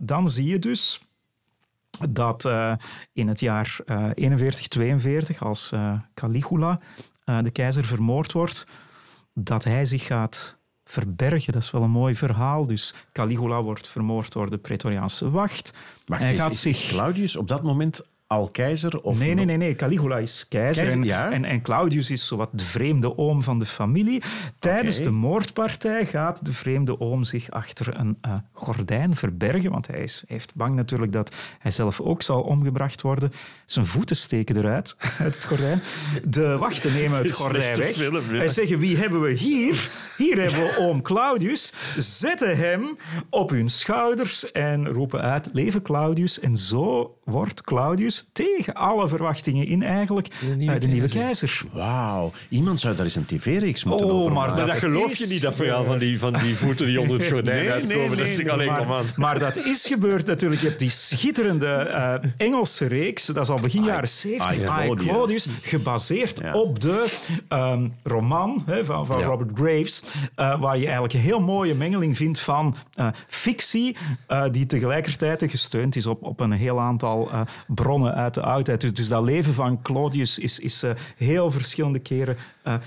dan 0.00 0.28
zie 0.28 0.46
je 0.46 0.58
dus 0.58 1.00
dat 2.10 2.44
eh, 2.44 2.72
in 3.12 3.28
het 3.28 3.40
jaar 3.40 3.76
eh 3.86 4.06
41, 4.14 4.68
42, 4.68 5.42
als 5.42 5.72
eh, 5.72 5.92
Caligula, 6.14 6.80
eh, 7.24 7.38
de 7.42 7.50
keizer, 7.50 7.84
vermoord 7.84 8.32
wordt, 8.32 8.66
dat 9.34 9.64
hij 9.64 9.84
zich 9.84 10.06
gaat 10.06 10.56
verbergen. 10.84 11.52
Dat 11.52 11.62
is 11.62 11.70
wel 11.70 11.82
een 11.82 11.90
mooi 11.90 12.14
verhaal. 12.14 12.66
Dus 12.66 12.94
Caligula 13.12 13.62
wordt 13.62 13.88
vermoord 13.88 14.32
door 14.32 14.50
de 14.50 14.58
Pretoriaanse 14.58 15.30
wacht. 15.30 15.72
Wacht, 16.06 16.22
hij 16.22 16.32
is- 16.32 16.40
gaat 16.40 16.52
is 16.52 16.60
zich... 16.60 16.88
Claudius 16.88 17.36
op 17.36 17.48
dat 17.48 17.62
moment 17.62 18.00
al 18.32 18.48
keizer? 18.48 19.00
Of 19.00 19.18
Nee, 19.18 19.34
nee, 19.34 19.44
nee, 19.44 19.56
nee. 19.56 19.74
Caligula 19.74 20.18
is 20.18 20.46
keizer. 20.48 20.82
Keizer, 20.82 21.00
en, 21.00 21.06
ja. 21.06 21.30
en, 21.30 21.44
en 21.44 21.62
Claudius 21.62 22.10
is 22.10 22.26
zowat 22.26 22.48
de 22.52 22.64
vreemde 22.64 23.18
oom 23.18 23.42
van 23.42 23.58
de 23.58 23.66
familie. 23.66 24.22
Tijdens 24.58 24.98
de 24.98 25.10
moordpartij 25.10 26.06
gaat 26.06 26.44
de 26.44 26.52
vreemde 26.52 27.00
oom 27.00 27.24
zich 27.24 27.50
achter 27.50 27.98
een 28.00 28.18
eh, 28.20 28.34
gordijn 28.52 29.16
verbergen. 29.16 29.70
Want 29.70 29.86
hij, 29.86 30.02
is, 30.02 30.24
heeft 30.26 30.54
bang 30.54 30.74
natuurlijk 30.74 31.12
dat 31.12 31.34
hij 31.58 31.70
zelf 31.70 32.00
ook 32.00 32.22
zal 32.22 32.42
omgebracht 32.42 33.02
worden. 33.02 33.32
Zijn 33.64 33.86
voeten 33.86 34.16
steken 34.16 34.56
eruit 34.56 34.96
uit 35.18 35.34
het 35.34 35.44
gordijn. 35.44 35.82
De 36.24 36.58
wachten 36.58 36.92
nemen 36.92 37.18
het 37.18 37.32
gordijn 37.42 37.78
weg. 37.78 37.96
Hij 38.28 38.48
zeggen, 38.48 38.78
wie 38.78 38.96
hebben 38.96 39.20
we 39.20 39.30
hier? 39.30 39.90
Hier 40.16 40.40
hebben 40.40 40.60
we 40.60 40.76
oom 40.78 41.02
Claudius. 41.02 41.72
Zetten 41.96 42.56
hem 42.56 42.98
op 43.30 43.50
hun 43.50 43.70
schouders 43.70 44.52
en 44.52 44.88
roepen 44.88 45.20
uit, 45.20 45.48
leven 45.52 45.82
Claudius. 45.82 46.40
En 46.40 46.56
zo 46.56 47.16
wordt 47.24 47.62
Claudius 47.62 48.21
dus 48.22 48.44
tegen 48.46 48.74
alle 48.74 49.08
verwachtingen 49.08 49.66
in 49.66 49.82
eigenlijk 49.82 50.28
de 50.40 50.54
nieuwe, 50.54 50.74
uh, 50.74 50.80
de 50.80 50.86
nieuwe 50.86 51.08
keizer. 51.08 51.62
Wauw. 51.72 52.32
Iemand 52.48 52.80
zou 52.80 52.96
daar 52.96 53.04
eens 53.04 53.14
een 53.14 53.26
tv-reeks 53.26 53.84
moeten 53.84 54.06
oh, 54.06 54.14
over 54.14 54.32
maar 54.32 54.56
dat, 54.56 54.66
dat 54.66 54.76
geloof 54.76 55.14
je 55.14 55.26
niet, 55.26 55.42
dat 55.42 55.56
verhaal 55.56 55.84
van 55.84 55.98
die, 55.98 56.18
van 56.18 56.32
die 56.32 56.56
voeten 56.62 56.86
die 56.86 57.00
onder 57.00 57.18
het 57.18 57.28
gordijn 57.28 57.56
nee, 57.56 57.70
uitkomen. 57.70 58.16
Nee, 58.16 58.34
nee, 58.34 58.44
dat 58.44 58.52
alleen, 58.52 58.66
maar, 58.66 58.86
maar, 58.86 59.04
maar 59.16 59.38
dat 59.38 59.56
is 59.56 59.86
gebeurd 59.86 60.26
natuurlijk. 60.26 60.60
Je 60.60 60.66
hebt 60.66 60.78
die 60.78 60.90
schitterende 60.90 61.86
uh, 61.88 62.30
Engelse 62.36 62.86
reeks, 62.86 63.26
dat 63.26 63.36
is 63.36 63.48
al 63.48 63.60
begin 63.60 63.84
jaren 63.84 64.08
70, 64.08 64.56
I, 64.56 64.64
Claudius. 64.64 65.06
Claudius, 65.06 65.66
gebaseerd 65.66 66.38
ja. 66.38 66.54
op 66.54 66.80
de 66.80 67.06
um, 67.48 67.94
roman 68.02 68.62
hè, 68.66 68.84
van, 68.84 69.06
van 69.06 69.18
ja. 69.18 69.26
Robert 69.26 69.50
Graves, 69.54 70.02
uh, 70.36 70.60
waar 70.60 70.76
je 70.76 70.84
eigenlijk 70.84 71.14
een 71.14 71.20
heel 71.20 71.40
mooie 71.40 71.74
mengeling 71.74 72.16
vindt 72.16 72.38
van 72.38 72.74
uh, 72.96 73.06
fictie, 73.26 73.96
die 74.50 74.66
tegelijkertijd 74.66 75.44
gesteund 75.46 75.96
is 75.96 76.06
op, 76.06 76.22
op 76.22 76.40
een 76.40 76.52
heel 76.52 76.80
aantal 76.80 77.30
bronnen 77.66 78.11
uit 78.12 78.34
de 78.34 78.42
oudheid. 78.42 78.96
Dus, 78.96 79.08
dat 79.08 79.22
leven 79.22 79.54
van 79.54 79.82
Claudius 79.82 80.38
is, 80.38 80.58
is 80.58 80.84
heel 81.16 81.50
verschillende 81.50 81.98
keren 81.98 82.36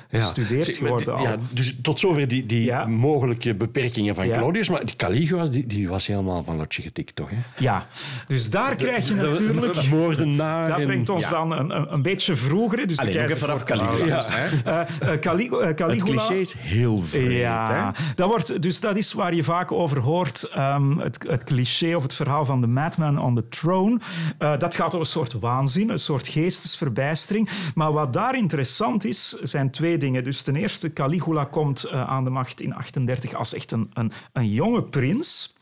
gestudeerd 0.10 0.68
ja. 0.68 0.74
geworden. 0.74 1.22
Ja, 1.22 1.38
dus 1.50 1.76
tot 1.82 2.00
zover 2.00 2.28
die, 2.28 2.46
die 2.46 2.86
mogelijke 2.86 3.56
beperkingen 3.56 4.16
van 4.16 4.28
Claudius, 4.28 4.70
maar 4.70 4.86
die 4.86 4.96
Caligula 4.96 5.46
die, 5.46 5.68
die 5.68 5.90
was 5.90 6.08
helemaal 6.08 6.44
van 6.44 6.56
lotje 6.56 6.82
getikt, 6.82 7.16
toch? 7.16 7.30
Hè? 7.30 7.38
Ja, 7.58 7.88
dus 8.28 8.50
daar 8.50 8.76
krijg 8.76 9.08
je 9.08 9.14
natuurlijk... 9.14 9.90
Moordenaar. 9.90 10.70
Dat 10.70 10.84
brengt 10.84 11.10
ons 11.10 11.30
dan 11.30 11.52
een, 11.52 11.94
een, 11.94 12.02
beetje 12.02 12.36
vroeger. 12.36 12.88
Dus 12.88 12.98
Allee, 12.98 13.12
de 13.12 13.18
keizer 13.18 13.50
voor 13.50 13.64
Caligula. 13.64 14.06
Ja. 14.06 14.88
Uh, 15.02 15.14
uh, 15.14 15.20
Caligula. 15.20 15.68
Het 15.68 16.04
cliché 16.04 16.34
is 16.34 16.54
heel 16.58 17.02
vreemd. 17.02 17.32
Ja, 17.32 17.94
hè? 17.94 18.04
Dat 18.16 18.30
wordt, 18.30 18.62
dus 18.62 18.80
dat 18.80 18.96
is 18.96 19.14
waar 19.14 19.34
je 19.34 19.44
vaak 19.44 19.72
over 19.72 20.00
hoort. 20.00 20.50
Um, 20.58 21.00
het, 21.00 21.26
het, 21.28 21.44
cliché 21.44 21.96
of 21.96 22.04
het 22.04 22.14
verhaal 22.14 22.46
van 22.46 22.62
de 22.62 22.68
madman 22.68 23.20
on 23.20 23.36
the 23.36 23.48
throne. 23.48 24.00
Uh, 24.40 24.58
dat 24.58 24.76
gaat 24.76 24.88
over 24.88 25.00
een 25.00 25.06
soort 25.06 25.34
waanzin, 25.34 25.90
een 25.90 26.00
soort 26.00 26.28
geestesverbijstering. 26.28 27.50
Maar 27.76 27.92
wat 27.92 28.14
daar 28.14 28.38
interessant 28.38 29.06
is, 29.06 29.30
zijn 29.42 29.65
twee 29.70 29.98
dingen. 29.98 30.24
Dus 30.24 30.42
ten 30.42 30.56
eerste, 30.56 30.94
Caligula 30.94 31.44
komt 31.44 31.90
aan 31.92 32.24
de 32.24 32.30
macht 32.30 32.62
in 32.62 32.74
38 32.74 33.34
als 33.34 33.54
echt 33.54 33.72
een, 33.72 33.90
een, 33.94 34.12
een 34.34 34.50
jonge 34.50 34.84
prins 34.84 35.54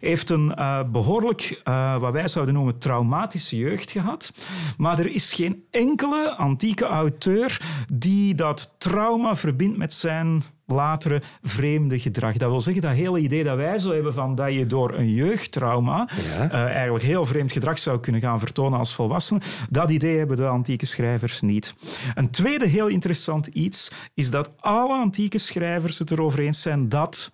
heeft 0.00 0.30
een 0.30 0.54
uh, 0.58 0.80
behoorlijk, 0.90 1.60
uh, 1.64 1.96
wat 1.96 2.12
wij 2.12 2.28
zouden 2.28 2.54
noemen, 2.54 2.78
traumatische 2.78 3.56
jeugd 3.56 3.90
gehad. 3.90 4.32
Maar 4.78 4.98
er 4.98 5.14
is 5.14 5.32
geen 5.32 5.64
enkele 5.70 6.34
antieke 6.36 6.84
auteur 6.84 7.60
die 7.94 8.34
dat 8.34 8.74
trauma 8.78 9.36
verbindt 9.36 9.76
met 9.76 9.94
zijn 9.94 10.42
latere 10.72 11.22
vreemde 11.42 12.00
gedrag. 12.00 12.36
Dat 12.36 12.50
wil 12.50 12.60
zeggen, 12.60 12.82
dat 12.82 12.92
hele 12.92 13.18
idee 13.18 13.44
dat 13.44 13.56
wij 13.56 13.78
zo 13.78 13.92
hebben 13.92 14.14
van 14.14 14.34
dat 14.34 14.52
je 14.52 14.66
door 14.66 14.94
een 14.94 15.10
jeugdtrauma 15.10 16.08
ja. 16.38 16.52
uh, 16.52 16.64
eigenlijk 16.64 17.04
heel 17.04 17.26
vreemd 17.26 17.52
gedrag 17.52 17.78
zou 17.78 18.00
kunnen 18.00 18.20
gaan 18.20 18.38
vertonen 18.38 18.78
als 18.78 18.94
volwassene, 18.94 19.40
dat 19.70 19.90
idee 19.90 20.18
hebben 20.18 20.36
de 20.36 20.46
antieke 20.46 20.86
schrijvers 20.86 21.40
niet. 21.40 21.74
Een 22.14 22.30
tweede 22.30 22.66
heel 22.66 22.86
interessant 22.86 23.46
iets 23.46 23.90
is 24.14 24.30
dat 24.30 24.50
alle 24.60 24.94
antieke 24.94 25.38
schrijvers 25.38 25.98
het 25.98 26.10
erover 26.10 26.40
eens 26.40 26.62
zijn 26.62 26.88
dat 26.88 27.32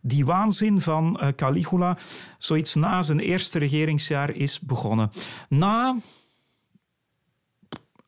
die 0.00 0.24
waanzin 0.24 0.80
van 0.80 1.20
uh, 1.22 1.28
Caligula 1.36 1.96
zoiets 2.38 2.74
na 2.74 3.02
zijn 3.02 3.18
eerste 3.18 3.58
regeringsjaar 3.58 4.30
is 4.30 4.60
begonnen. 4.60 5.10
Na 5.48 5.96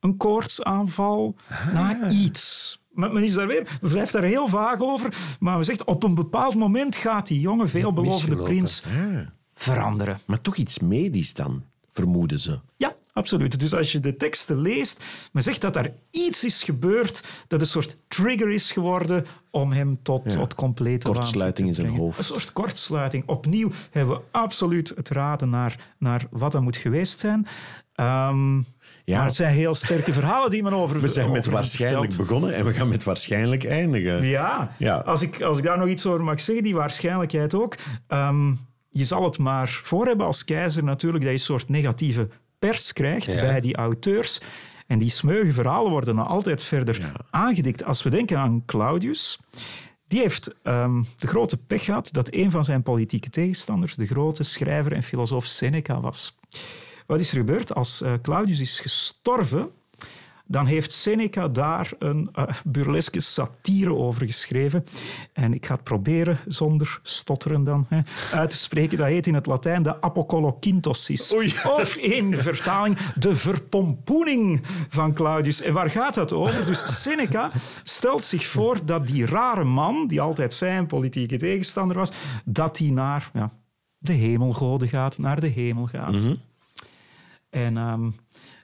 een 0.01 0.17
koortsaanval, 0.17 1.37
ah. 1.49 1.73
na 1.73 2.09
iets. 2.09 2.79
Men 2.97 3.23
is 3.23 3.35
daar 3.35 3.47
weer, 3.47 3.79
blijft 3.81 4.13
daar 4.13 4.23
heel 4.23 4.49
vaag 4.49 4.81
over, 4.81 5.15
maar 5.41 5.59
we 5.59 5.65
zeggen 5.65 5.87
op 5.87 6.03
een 6.03 6.15
bepaald 6.15 6.55
moment 6.55 6.97
gaat 6.97 7.27
die 7.27 7.41
jonge, 7.41 7.67
veelbelovende 7.67 8.43
prins 8.43 8.85
ah. 8.87 9.19
veranderen. 9.55 10.19
Maar 10.27 10.41
toch 10.41 10.57
iets 10.57 10.79
medisch 10.79 11.35
dan, 11.35 11.65
vermoeden 11.89 12.39
ze. 12.39 12.59
Ja, 12.77 12.97
Absoluut. 13.17 13.61
Dus 13.61 13.75
als 13.75 13.93
je 13.93 14.01
de 14.01 14.17
teksten 14.17 14.61
leest, 14.61 15.05
men 15.33 15.43
zegt 15.43 15.61
dat 15.61 15.77
er 15.77 15.93
iets 16.11 16.45
is 16.45 16.63
gebeurd 16.63 17.45
dat 17.47 17.61
een 17.61 17.67
soort 17.67 17.97
trigger 18.09 18.51
is 18.51 18.73
geworden 18.73 19.25
om 19.51 19.73
hem 19.73 20.03
tot, 20.03 20.23
ja. 20.25 20.39
tot 20.39 20.55
complete 20.55 21.07
kortsluiting 21.07 21.69
in 21.69 21.75
zijn 21.75 21.97
hoofd. 21.97 22.19
Een 22.19 22.25
soort 22.25 22.53
kortsluiting. 22.53 23.29
Opnieuw 23.29 23.71
hebben 23.91 24.17
we 24.17 24.23
absoluut 24.31 24.93
het 24.97 25.09
raden 25.09 25.51
naar, 25.51 25.95
naar 25.99 26.27
wat 26.31 26.53
dat 26.53 26.63
moet 26.63 26.77
geweest 26.77 27.19
zijn. 27.19 27.47
Um, 27.95 28.67
ja. 29.07 29.17
Maar 29.17 29.27
het 29.27 29.35
zijn 29.35 29.55
heel 29.55 29.75
sterke 29.75 30.13
verhalen 30.13 30.51
die 30.51 30.63
men 30.63 30.73
over 30.73 31.01
We 31.01 31.09
zijn 31.09 31.31
met 31.31 31.47
waarschijnlijk 31.47 32.13
vertelt. 32.13 32.29
begonnen 32.29 32.55
en 32.55 32.65
we 32.65 32.73
gaan 32.73 32.89
met 32.89 33.05
waarschijnlijk 33.05 33.65
eindigen. 33.65 34.27
Ja, 34.27 34.75
ja. 34.79 34.97
Als, 34.97 35.23
ik, 35.23 35.43
als 35.43 35.59
ik 35.59 35.65
daar 35.65 35.79
nog 35.79 35.89
iets 35.89 36.07
over 36.07 36.25
mag 36.25 36.41
zeggen, 36.41 36.65
die 36.65 36.75
waarschijnlijkheid 36.75 37.55
ook. 37.55 37.75
Um, 38.09 38.59
je 38.89 39.05
zal 39.05 39.25
het 39.25 39.39
maar 39.39 39.69
voor 39.69 40.07
hebben 40.07 40.27
als 40.27 40.45
keizer 40.45 40.85
natuurlijk 40.85 41.25
dat 41.25 41.33
je 41.33 41.39
een 41.39 41.45
soort 41.45 41.69
negatieve 41.69 42.29
pers 42.59 42.93
krijgt 42.93 43.27
bij 43.27 43.61
die 43.61 43.77
auteurs. 43.77 44.41
En 44.87 44.99
die 44.99 45.11
smeuïge 45.11 45.53
verhalen 45.53 45.91
worden 45.91 46.17
dan 46.17 46.27
altijd 46.27 46.63
verder 46.63 47.01
ja. 47.01 47.13
aangedikt. 47.31 47.85
Als 47.85 48.03
we 48.03 48.11
denken 48.11 48.39
aan 48.39 48.63
Claudius, 48.65 49.39
die 50.09 50.21
heeft 50.21 50.55
um, 50.63 51.07
de 51.19 51.27
grote 51.27 51.57
pech 51.57 51.85
gehad 51.85 52.09
dat 52.13 52.29
een 52.31 52.51
van 52.51 52.65
zijn 52.65 52.83
politieke 52.83 53.31
tegenstanders 53.31 53.95
de 53.95 54.07
grote 54.07 54.43
schrijver 54.43 54.93
en 54.93 55.03
filosoof 55.03 55.45
Seneca 55.45 56.01
was. 56.01 56.39
Wat 57.07 57.21
is 57.21 57.31
er 57.31 57.37
gebeurd? 57.37 57.75
Als 57.75 58.03
uh, 58.03 58.13
Claudius 58.23 58.61
is 58.61 58.81
gestorven, 58.81 59.71
dan 60.49 60.67
heeft 60.67 60.93
Seneca 60.93 61.49
daar 61.49 61.93
een 61.99 62.29
uh, 62.39 62.45
burleske 62.65 63.21
satire 63.21 63.95
over 63.95 64.27
geschreven. 64.27 64.85
En 65.33 65.55
ik 65.55 65.67
ga 65.67 65.75
het 65.75 65.85
proberen 65.85 66.39
zonder 66.47 67.01
stotteren 67.03 67.65
dan 67.65 67.87
hè, 67.89 68.01
uit 68.33 68.51
te 68.51 68.57
spreken. 68.57 68.99
Dat 68.99 69.07
heet 69.07 69.27
in 69.27 69.35
het 69.35 69.47
Latijn 69.47 69.83
de 69.83 70.03
apokolokintosis. 70.03 71.35
Of 71.65 71.97
in 71.97 72.37
vertaling 72.37 72.99
de 72.99 73.37
verpompoening 73.37 74.63
van 74.89 75.15
Claudius. 75.15 75.61
En 75.61 75.73
waar 75.73 75.91
gaat 75.91 76.15
dat 76.15 76.33
over? 76.33 76.67
Dus 76.67 77.03
Seneca 77.03 77.51
stelt 77.83 78.25
zich 78.25 78.47
voor 78.47 78.79
dat 78.85 79.07
die 79.07 79.27
rare 79.27 79.65
man, 79.65 80.07
die 80.07 80.21
altijd 80.21 80.55
zijn 80.55 80.87
politieke 80.87 81.37
tegenstander 81.37 81.97
was, 81.97 82.13
dat 82.45 82.79
hij 82.79 82.89
naar 82.89 83.31
ja, 83.33 83.51
de 83.99 84.13
hemelgoden 84.13 84.89
gaat, 84.89 85.19
naar 85.19 85.41
de 85.41 85.47
hemel 85.47 85.87
gaat. 85.87 86.13
Mm 86.13 86.17
-hmm. 86.25 86.41
En 87.57 87.77
um, 87.77 88.15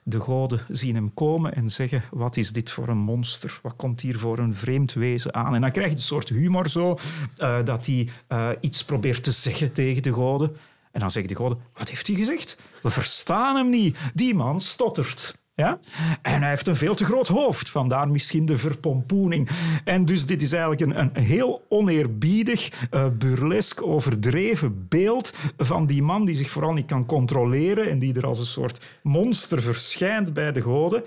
de 0.03 0.19
goden 0.19 0.59
zien 0.69 0.95
hem 0.95 1.13
komen 1.13 1.53
en 1.53 1.69
zeggen: 1.69 2.03
Wat 2.11 2.37
is 2.37 2.51
dit 2.51 2.69
voor 2.69 2.87
een 2.87 2.97
monster? 2.97 3.59
Wat 3.61 3.75
komt 3.75 4.01
hier 4.01 4.17
voor 4.17 4.39
een 4.39 4.55
vreemd 4.55 4.93
wezen 4.93 5.33
aan? 5.33 5.55
En 5.55 5.61
dan 5.61 5.71
krijg 5.71 5.89
je 5.89 5.95
een 5.95 6.01
soort 6.01 6.29
humor 6.29 6.69
zo, 6.69 6.97
uh, 7.37 7.65
dat 7.65 7.85
hij 7.85 8.09
uh, 8.29 8.49
iets 8.59 8.83
probeert 8.83 9.23
te 9.23 9.31
zeggen 9.31 9.71
tegen 9.71 10.03
de 10.03 10.13
goden. 10.13 10.55
En 10.91 10.99
dan 10.99 11.11
zeggen 11.11 11.33
de 11.33 11.39
goden: 11.39 11.57
Wat 11.73 11.89
heeft 11.89 12.07
hij 12.07 12.15
gezegd? 12.15 12.57
We 12.81 12.89
verstaan 12.89 13.55
hem 13.55 13.69
niet. 13.69 13.97
Die 14.13 14.35
man 14.35 14.61
stottert. 14.61 15.42
Ja? 15.55 15.79
En 16.21 16.39
hij 16.39 16.49
heeft 16.49 16.67
een 16.67 16.75
veel 16.75 16.95
te 16.95 17.05
groot 17.05 17.27
hoofd, 17.27 17.69
vandaar 17.69 18.07
misschien 18.07 18.45
de 18.45 18.57
verpompoening. 18.57 19.49
En 19.83 20.05
dus 20.05 20.25
dit 20.25 20.41
is 20.41 20.51
eigenlijk 20.51 20.81
een, 20.81 20.99
een 20.99 21.23
heel 21.23 21.65
oneerbiedig, 21.69 22.87
uh, 22.91 23.05
burlesk, 23.17 23.81
overdreven 23.81 24.87
beeld 24.89 25.33
van 25.57 25.85
die 25.85 26.01
man 26.01 26.25
die 26.25 26.35
zich 26.35 26.49
vooral 26.49 26.73
niet 26.73 26.85
kan 26.85 27.05
controleren 27.05 27.89
en 27.89 27.99
die 27.99 28.15
er 28.15 28.25
als 28.25 28.39
een 28.39 28.45
soort 28.45 28.85
monster 29.01 29.61
verschijnt 29.61 30.33
bij 30.33 30.51
de 30.51 30.61
goden. 30.61 31.03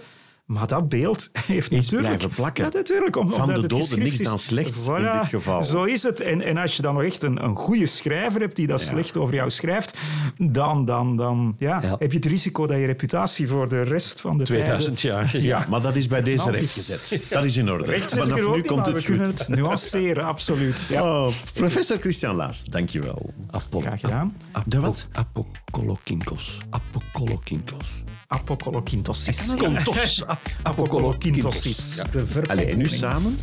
Maar 0.47 0.67
dat 0.67 0.89
beeld 0.89 1.31
heeft 1.47 1.73
is 1.73 1.91
natuurlijk... 1.91 2.17
blijven 2.17 2.37
plakken. 2.37 2.65
Ja, 2.65 2.71
natuurlijk. 2.73 3.17
Om, 3.17 3.29
Van 3.29 3.55
de 3.55 3.67
doden 3.67 3.99
niks 3.99 4.19
dan 4.19 4.39
slechts 4.39 4.89
voilà, 4.89 5.13
in 5.13 5.19
dit 5.19 5.29
geval. 5.29 5.63
Zo 5.63 5.85
is 5.85 6.03
het. 6.03 6.21
En, 6.21 6.41
en 6.43 6.57
als 6.57 6.77
je 6.77 6.83
dan 6.83 6.95
nog 6.95 7.03
echt 7.03 7.23
een, 7.23 7.45
een 7.45 7.57
goede 7.57 7.87
schrijver 7.87 8.41
hebt 8.41 8.57
die 8.57 8.67
dat 8.67 8.81
ja. 8.81 8.87
slecht 8.87 9.17
over 9.17 9.35
jou 9.35 9.51
schrijft, 9.51 9.99
dan, 10.39 10.85
dan, 10.85 11.17
dan 11.17 11.57
ja, 11.59 11.81
ja. 11.83 11.97
heb 11.99 12.13
je 12.13 12.17
het 12.17 12.27
risico 12.27 12.67
dat 12.67 12.79
je 12.79 12.87
reputatie 12.87 13.49
voor 13.49 13.69
de 13.69 13.83
rest 13.83 14.21
van 14.21 14.39
de 14.39 14.45
2000 14.45 15.01
jaar. 15.01 15.37
Ja, 15.39 15.67
maar 15.69 15.81
dat 15.81 15.97
is 15.97 16.07
bij 16.07 16.23
deze 16.23 16.51
recht 16.51 16.73
gezet. 16.73 17.27
Dat 17.31 17.45
is 17.45 17.57
in 17.57 17.71
orde. 17.71 17.85
Recht 17.85 18.15
Vanaf 18.15 18.55
nu 18.55 18.63
komt 18.63 18.87
het 18.87 18.95
we 18.95 19.03
kunnen 19.03 19.27
het 19.27 19.49
nuanceren, 19.49 20.25
absoluut. 20.25 20.89
Oh, 20.93 21.29
professor 21.55 21.99
Christian 21.99 22.35
Laas, 22.35 22.65
dankjewel. 22.65 23.35
Apollo. 23.51 23.85
Graag 23.87 24.01
gedaan. 24.01 24.37
De 24.65 24.81
wat? 24.81 25.09
Apokolokinkos. 25.13 26.59
Apokolokinkos. 26.71 28.05
Apokolokintosis. 28.29 29.55
Kontos. 29.59 30.25
Apokolokintosis. 30.63 31.99
Ja. 31.99 32.05
Allee, 32.49 32.77
nu 32.77 32.89
samen? 32.89 33.37